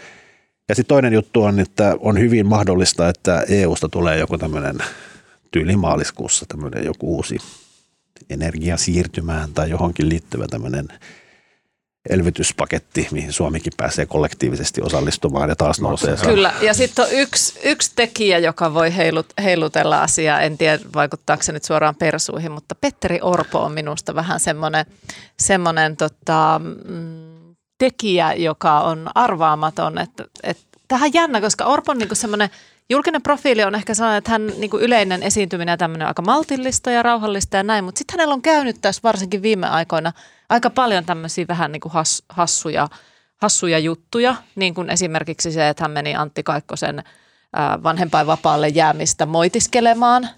[0.69, 4.79] Ja sitten toinen juttu on, että on hyvin mahdollista, että EUsta tulee joku tämmöinen
[5.51, 7.39] tyyli maaliskuussa tämmöinen joku uusi
[8.31, 10.89] energiasiirtymään tai johonkin liittyvä tämmöinen
[12.09, 16.17] elvytyspaketti, mihin Suomikin pääsee kollektiivisesti osallistumaan ja taas nousee.
[16.23, 21.43] Kyllä, ja sitten on yksi, yksi tekijä, joka voi heilut, heilutella asiaa, en tiedä vaikuttaako
[21.43, 24.87] se nyt suoraan persuihin, mutta Petteri Orpo on minusta vähän semmoinen,
[25.39, 32.09] semmoinen tota, mm, tekijä, joka on arvaamaton, että, että tähän jännä, koska Orpo on niin
[32.13, 32.51] semmoinen
[32.91, 36.91] julkinen profiili on ehkä sellainen, että hän niin kuin yleinen esiintyminen on tämmöinen aika maltillista
[36.91, 40.13] ja rauhallista ja näin, mutta sitten hänellä on käynyt tässä varsinkin viime aikoina
[40.49, 42.89] aika paljon tämmöisiä vähän niin kuin has, hassuja,
[43.37, 47.03] hassuja juttuja, niin kuin esimerkiksi se, että hän meni Antti Kaikkosen
[47.83, 50.29] vanhempainvapaalle jäämistä moitiskelemaan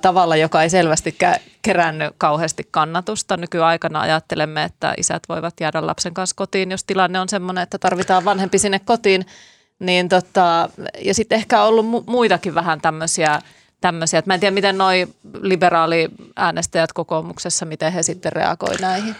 [0.00, 1.16] tavalla, joka ei selvästi
[1.62, 3.36] kerännyt kauheasti kannatusta.
[3.36, 8.24] Nykyaikana ajattelemme, että isät voivat jäädä lapsen kanssa kotiin, jos tilanne on sellainen, että tarvitaan
[8.24, 9.26] vanhempi sinne kotiin–
[9.80, 10.68] niin tota,
[11.04, 13.40] ja sitten ehkä on ollut mu- muitakin vähän tämmöisiä,
[13.80, 15.08] tämmöisiä, mä en tiedä miten noi
[15.40, 19.16] liberaali-äänestäjät kokoomuksessa, miten he sitten reagoi näihin.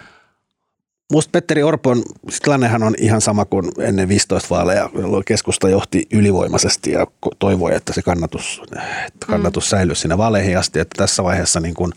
[1.11, 2.03] Musta Petteri Orpon
[2.43, 7.07] tilannehan on ihan sama kuin ennen 15 vaaleja, jolloin keskusta johti ylivoimaisesti ja
[7.39, 8.63] toivoi, että se kannatus,
[9.07, 9.69] että kannatus mm.
[9.69, 10.79] säilyisi siinä vaaleihin asti.
[10.79, 11.93] Että tässä vaiheessa niin kuin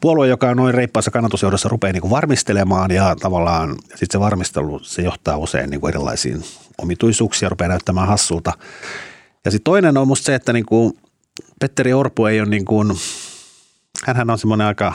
[0.00, 5.02] puolue, joka on noin reippaassa kannatusjohdossa, rupeaa niin varmistelemaan ja tavallaan sitten se varmistelu, se
[5.02, 6.44] johtaa usein niin erilaisiin
[6.78, 8.52] omituisuuksia, rupeaa näyttämään hassulta.
[9.44, 10.66] Ja sitten toinen on musta se, että niin
[11.60, 12.92] Petteri Orpo ei ole niin kuin,
[14.04, 14.92] hänhän on semmoinen aika,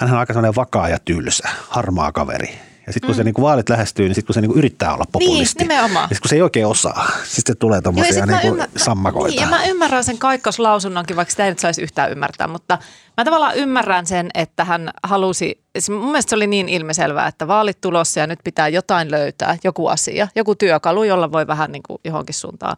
[0.00, 2.58] hänhän on aika semmoinen vakaa ja tylsä, harmaa kaveri.
[2.86, 3.16] Ja sitten kun mm.
[3.16, 5.58] se niinku vaalit lähestyy, niin sitten kun se niinku yrittää olla populisti.
[5.58, 6.02] Niin, nimenomaan.
[6.02, 8.68] Ja sitten kun se ei oikein osaa, sitten se tulee tommosia niinku ymmär...
[8.76, 9.28] sammakoita.
[9.28, 12.78] Niin, ja mä ymmärrän sen kaikkoslausunnonkin, vaikka sitä ei nyt saisi yhtään ymmärtää, mutta
[13.16, 17.80] mä tavallaan ymmärrän sen, että hän halusi, mun mielestä se oli niin ilmiselvää, että vaalit
[17.80, 21.98] tulossa ja nyt pitää jotain löytää, joku asia, joku työkalu, jolla voi vähän niin kuin
[22.04, 22.76] johonkin suuntaan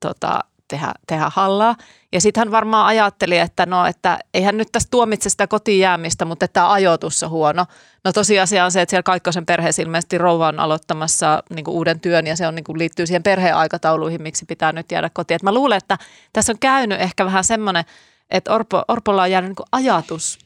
[0.00, 1.76] tota, tehdä, tehdä hallaa.
[2.12, 6.24] Ja sitten hän varmaan ajatteli, että no, että eihän nyt tästä tuomitse sitä kotiin jäämistä,
[6.24, 7.66] mutta tämä ajoitus on huono.
[8.04, 12.26] No tosiasia on se, että siellä Kaikkosen perheessä ilmeisesti rouva on aloittamassa niin uuden työn
[12.26, 15.36] ja se on, niin kuin, liittyy siihen perheen aikatauluihin, miksi pitää nyt jäädä kotiin.
[15.36, 15.98] Et mä luulen, että
[16.32, 17.84] tässä on käynyt ehkä vähän semmoinen,
[18.30, 20.38] että Orpo, Orpolla on jäänyt niin ajatus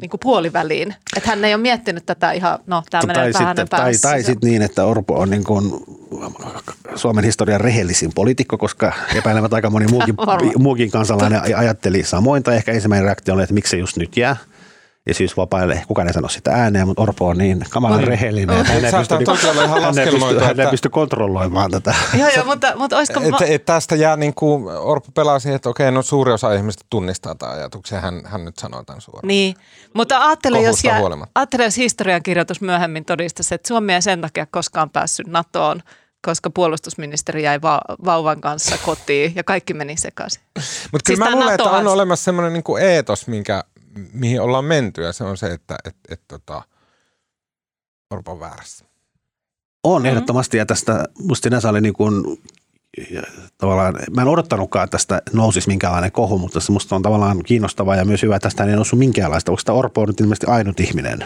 [0.00, 0.94] niin kuin puoliväliin.
[1.16, 4.50] Että hän ei ole miettinyt tätä ihan, no tämä menee tai sitten, Tai, tai sitten
[4.50, 5.72] niin, että Orpo on niin kuin
[6.94, 10.14] Suomen historian rehellisin poliitikko, koska epäilemättä aika moni muukin,
[10.58, 14.36] muukin kansalainen ajatteli samoin, tai ehkä ensimmäinen reaktio oli, että miksi se just nyt jää
[15.06, 18.60] ja siis vapaille, kukaan ei sano sitä ääneen, mutta Orpo on niin kamalan no, rehellinen,
[18.60, 21.94] että hän ei pysty, niin, hän ei pysty, hän ei pysty kontrolloimaan tätä.
[22.18, 23.20] Joo, joo, mutta, mutta olisiko...
[23.20, 26.52] Et, ma- et tästä jää niin kuin, Orpo pelaa siihen, että okei, no suuri osa
[26.52, 29.28] ihmistä tunnistaa tämän ajatuksen, hän, hän nyt sanoo tämän suoraan.
[29.28, 29.54] Niin,
[29.94, 31.00] mutta ajattele, jos, jää,
[31.34, 35.82] ajattele, jos historiankirjoitus myöhemmin todistaisi, että Suomi ei sen takia koskaan päässyt NATOon,
[36.26, 40.42] koska puolustusministeri jäi va- vauvan kanssa kotiin ja kaikki meni sekaisin.
[40.92, 43.64] Mutta siis kyllä mä luulen, että on olemassa semmoinen niin eetos, minkä
[44.12, 46.62] mihin ollaan menty ja se on se, että et, et, tota,
[48.10, 48.84] Orpo on väärässä.
[49.84, 50.08] On mm-hmm.
[50.08, 52.38] ehdottomasti ja tästä musta sinänsä oli niin kuin,
[53.58, 57.96] tavallaan, mä en odottanutkaan, että tästä nousisi minkäänlainen kohu, mutta se musta on tavallaan kiinnostavaa
[57.96, 60.80] ja myös hyvä, että tästä ei noussut minkäänlaista, koska tämä Orpo on nyt ilmeisesti ainut
[60.80, 61.24] ihminen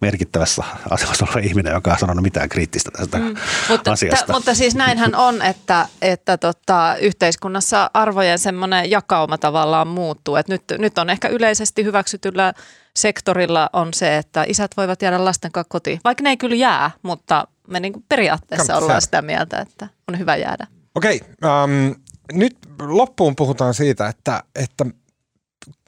[0.00, 3.34] merkittävässä asemassa oleva ihminen, joka on sanonut mitään kriittistä tästä mm,
[3.68, 4.26] mutta, asiasta.
[4.26, 10.36] T- mutta siis näinhän on, että, että tota, yhteiskunnassa arvojen semmoinen jakauma tavallaan muuttuu.
[10.36, 12.52] Et nyt, nyt on ehkä yleisesti hyväksytyllä
[12.96, 16.00] sektorilla on se, että isät voivat jäädä lasten kanssa kotiin.
[16.04, 18.84] Vaikka ne ei kyllä jää, mutta me niin periaatteessa Kannattaa.
[18.84, 20.66] ollaan sitä mieltä, että on hyvä jäädä.
[20.94, 21.94] Okei, okay, um,
[22.32, 24.86] nyt loppuun puhutaan siitä, että, että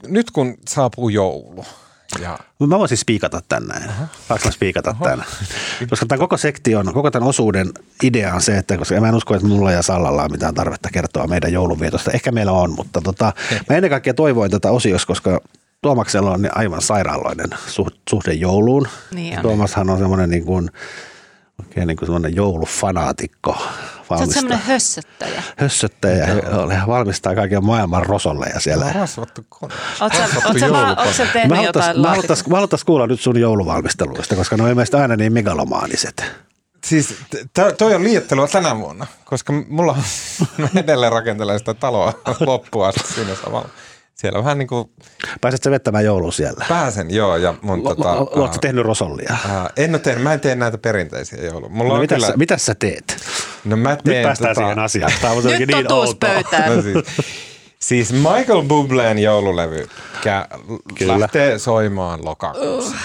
[0.06, 1.64] nyt kun saapuu joulu–
[2.20, 2.38] ja.
[2.66, 3.74] Mä voisin spiikata tänne.
[3.74, 4.06] Uh-huh.
[4.28, 5.08] Saanko mä spiikata uh-huh.
[5.08, 5.24] tänne?
[5.90, 9.34] Koska tämän koko sektion, koko tämän osuuden idea on se, että koska mä en usko,
[9.34, 12.10] että mulla ja Sallalla on mitään tarvetta kertoa meidän joulunvietosta.
[12.10, 13.32] Ehkä meillä on, mutta tota,
[13.70, 15.40] mä ennen kaikkea toivoin tätä osiossa, koska
[15.82, 17.50] Tuomaksella on aivan sairaaloinen
[18.10, 18.88] suhde jouluun.
[19.14, 19.42] Niin on.
[19.42, 20.70] Tuomashan on semmoinen niin kuin,
[21.64, 23.56] oikein niin kuin semmoinen joulufanaatikko.
[24.10, 24.16] Valmistaa.
[24.18, 25.42] Se on semmoinen hössöttäjä.
[25.56, 26.28] Hössöttäjä.
[26.64, 26.86] Okay.
[26.86, 28.86] Valmistaa kaiken maailman rosolleja siellä.
[28.86, 29.74] On rasvattu kone.
[30.00, 35.16] Oletko sä tehnyt jotain Mä haluttais kuulla nyt sun jouluvalmisteluista, koska ne on ilmeisesti aina
[35.16, 36.24] niin megalomaaniset.
[36.84, 39.92] Siis t- toi on liiottelua tänä vuonna, koska mulla
[40.58, 43.68] on edelleen rakentelee sitä taloa loppuun asti siinä samalla
[44.18, 44.90] siellä vähän niin kuin...
[45.40, 46.64] Pääsetkö vettämään joulun siellä?
[46.68, 47.36] Pääsen, joo.
[47.36, 49.36] Ja mun, L- tota, Oletko tehnyt rosollia?
[49.48, 51.68] Ää, en ole tehnyt, mä en tee näitä perinteisiä joulua.
[51.68, 52.26] Mulla no, mitä, kyllä...
[52.26, 53.16] sä, mitä sä teet?
[53.64, 54.16] No mä teen...
[54.16, 54.66] Nyt päästään tota...
[54.66, 55.12] siihen asiaan.
[55.20, 55.86] Tämä on Nyt niin
[56.20, 56.76] pöytään.
[56.76, 56.96] No siis,
[57.82, 59.88] Siis Michael Bubleen joululevy
[60.98, 61.20] kyllä.
[61.20, 62.96] lähtee soimaan lokakuussa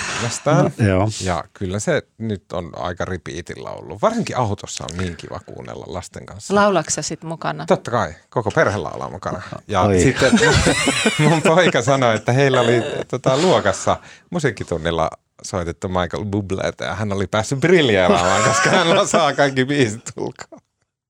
[0.65, 0.85] uh.
[0.87, 1.09] Joo.
[1.23, 4.01] Ja kyllä se nyt on aika ripiitillä ollut.
[4.01, 6.55] Varsinkin autossa on niin kiva kuunnella lasten kanssa.
[6.55, 7.65] Laulaksa sitten mukana?
[7.65, 8.13] Totta kai.
[8.29, 9.41] Koko perhe laulaa mukana.
[9.67, 9.99] Ja Oi.
[9.99, 10.39] sitten
[11.29, 13.97] mun poika sanoi, että heillä oli tota, luokassa
[14.29, 15.09] musiikkitunnilla
[15.43, 20.59] soitettu Michael Bubléta ja hän oli päässyt briljeeraamaan, koska hän osaa kaikki biisit ulkoa.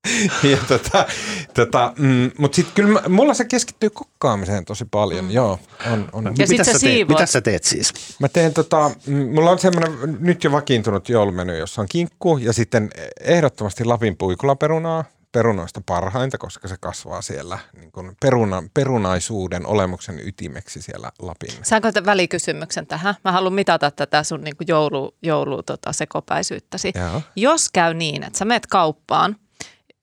[0.50, 1.06] ja tota,
[1.54, 5.30] tota, mm, mutta sitten kyllä mulla se keskittyy kokkaamiseen tosi paljon, mm.
[5.30, 5.58] joo.
[5.92, 6.24] On, on.
[6.38, 7.18] Ja mitä, sä sä teet, siivoat.
[7.18, 7.92] mitä sä teet siis?
[8.18, 12.52] Mä teen tota, mm, mulla on semmoinen nyt jo vakiintunut joulumeny, jossa on kinkku ja
[12.52, 12.90] sitten
[13.20, 20.82] ehdottomasti Lapin puikulaperunaa, perunoista parhainta, koska se kasvaa siellä niin kuin peruna, perunaisuuden olemuksen ytimeksi
[20.82, 21.50] siellä Lapin.
[21.62, 23.14] Saanko tämän välikysymyksen tähän?
[23.24, 26.92] Mä haluan mitata tätä sun niin joulu, joulu tota, sekopäisyyttäsi.
[26.94, 27.22] Joo.
[27.36, 29.36] Jos käy niin, että sä menet kauppaan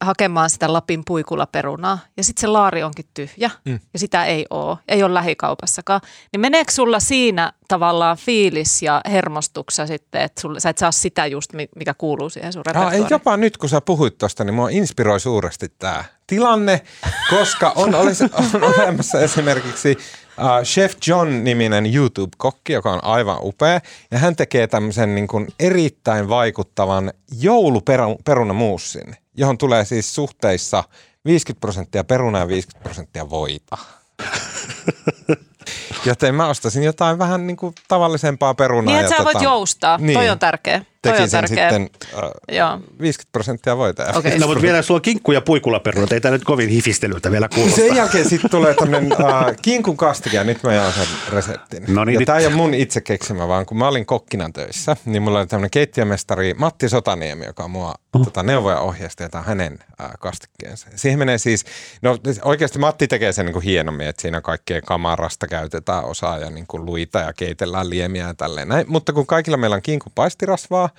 [0.01, 1.99] hakemaan sitä Lapin puikulaperunaa.
[2.17, 3.51] Ja sitten se laari onkin tyhjä.
[3.65, 3.79] Mm.
[3.93, 9.87] ja sitä ei ole, ei ole lähikaupassakaan, niin meneekö sulla siinä tavallaan fiilis ja hermostuksessa
[9.87, 13.05] sitten, että sulla, sä et saa sitä just, mi- mikä kuuluu siihen sun Aa, ei
[13.09, 16.81] jopa nyt, kun sä puhuit tuosta, niin mua inspiroi suuresti tämä tilanne,
[17.29, 18.23] koska on, olisi,
[18.53, 19.97] on olemassa esimerkiksi
[20.37, 23.81] uh, Chef John-niminen YouTube-kokki, joka on aivan upea,
[24.11, 30.84] ja hän tekee tämmöisen niin kuin erittäin vaikuttavan jouluperunamuussin, johon tulee siis suhteissa
[31.25, 33.77] 50 prosenttia perunaa ja 50 prosenttia voita.
[36.05, 38.93] Joten mä ostasin jotain vähän niin kuin tavallisempaa perunaa.
[38.95, 39.97] Niin, että ja sä voit tota, joustaa.
[39.97, 40.13] niin.
[40.19, 40.81] Toi on tärkeä.
[41.01, 41.69] Toi Tekin on sen tärkeä.
[41.69, 41.89] sitten
[42.23, 42.79] uh, Joo.
[43.01, 44.03] 50 prosenttia voita.
[44.03, 44.39] ja Okei.
[44.39, 47.75] No mutta vielä sulla on kinkku ja puikulaperunat, ei tämä nyt kovin hifistelyltä vielä kuulosta.
[47.81, 49.19] Sen jälkeen sitten tulee tämmöinen uh,
[49.61, 51.83] kinkun kastike ja nyt mä jaan sen reseptin.
[51.87, 54.49] No niin, ja nyt- tämä ei ole mun itse keksimä, vaan kun mä olin kokkina
[54.53, 58.23] töissä, niin mulla oli tämmöinen keittiömestari Matti Sotaniemi, joka mua Oh.
[58.25, 60.87] tota, neuvoja ohjasti, on hänen uh, kastikkeensa.
[60.95, 61.65] Siihen menee siis,
[62.01, 66.49] no oikeasti Matti tekee sen niin kuin hienommin, että siinä kaikkea kamarasta käytetään osaa ja
[66.49, 68.85] niin kuin luita ja keitellään liemiä ja tälleen näin.
[68.87, 70.89] Mutta kun kaikilla meillä on kinkun paistirasvaa,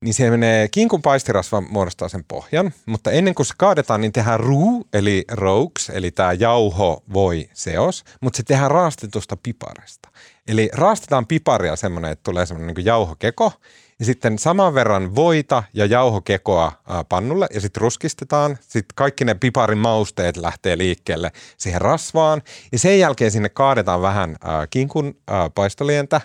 [0.00, 4.40] niin se menee, kinkun paistirasva muodostaa sen pohjan, mutta ennen kuin se kaadetaan, niin tehdään
[4.40, 10.08] roux, eli roux, eli tämä jauho voi seos, mutta se tehdään raastetusta piparista.
[10.48, 13.52] Eli raastetaan piparia semmoinen, että tulee semmoinen niin jauhokeko,
[13.98, 16.72] ja sitten saman verran voita ja jauhokekoa
[17.08, 18.58] pannulle, ja sitten ruskistetaan.
[18.60, 22.42] Sitten kaikki ne piparin mausteet lähtee liikkeelle siihen rasvaan,
[22.72, 24.36] ja sen jälkeen sinne kaadetaan vähän
[24.70, 25.16] kinkun
[25.54, 26.20] paistolientä,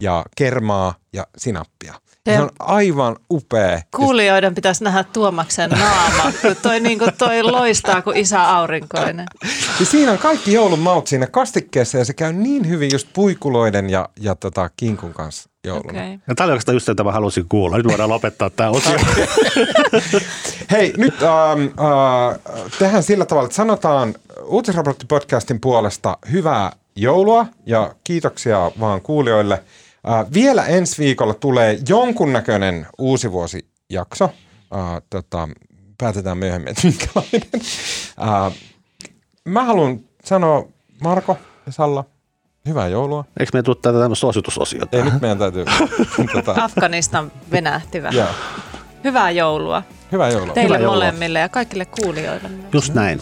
[0.00, 1.94] ja kermaa ja sinappia.
[2.34, 3.80] Se on aivan upea.
[3.96, 9.26] Kuulijoiden pitäisi nähdä Tuomaksen naama, kun toi, niin kuin toi loistaa kuin isä aurinkoinen.
[9.80, 13.90] Ja siinä on kaikki joulun maut siinä kastikkeessa ja se käy niin hyvin just puikuloiden
[13.90, 15.98] ja, ja tota kinkun kanssa jouluna.
[15.98, 16.18] Okay.
[16.28, 17.76] Ja tämä oli oikeastaan just se, mitä mä halusin kuulla.
[17.76, 18.98] Nyt voidaan lopettaa tämä osio.
[20.72, 22.38] Hei, nyt ähm, äh,
[22.78, 29.62] tehdään sillä tavalla, että sanotaan Uutisraportti-podcastin puolesta hyvää joulua ja kiitoksia vaan kuulijoille.
[30.08, 34.24] Äh, vielä ensi viikolla tulee jonkunnäköinen uusi vuosijakso.
[34.74, 35.48] Äh, tota,
[35.98, 37.66] päätetään myöhemmin, että minkälainen.
[38.22, 38.52] Äh,
[39.44, 40.68] mä haluan sanoa
[41.00, 42.04] Marko ja Salla,
[42.68, 43.24] hyvää joulua.
[43.40, 44.96] Eikö me tule tätä tämmöistä suositusosiota?
[44.96, 45.64] Ei, nyt meidän täytyy...
[46.34, 48.08] tota, Afganistan venähtivä.
[48.08, 48.28] joo,
[49.04, 49.82] Hyvää joulua
[50.12, 50.54] hyvää joulua.
[50.54, 50.94] teille joulua.
[50.94, 52.48] molemmille ja kaikille kuulijoille.
[52.48, 52.64] myös.
[52.72, 53.20] Just näin.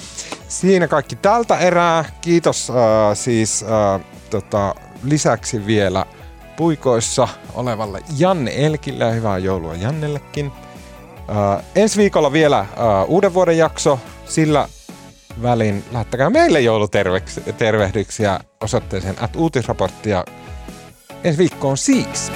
[0.49, 2.05] Siinä kaikki tältä erää.
[2.21, 2.77] Kiitos äh,
[3.15, 4.75] siis äh, tota,
[5.05, 6.07] lisäksi vielä
[6.57, 10.53] puikoissa olevalle Janne Elkille ja hyvää joulua Jannellekin.
[11.31, 12.69] Äh, ensi viikolla vielä äh,
[13.09, 13.99] uuden vuoden jakso.
[14.27, 14.69] Sillä
[15.43, 20.25] välin lähettäkää meille joulutervehdyksiä osoitteeseen at uutisraporttia.
[21.25, 22.33] Ensi viikkoon siis.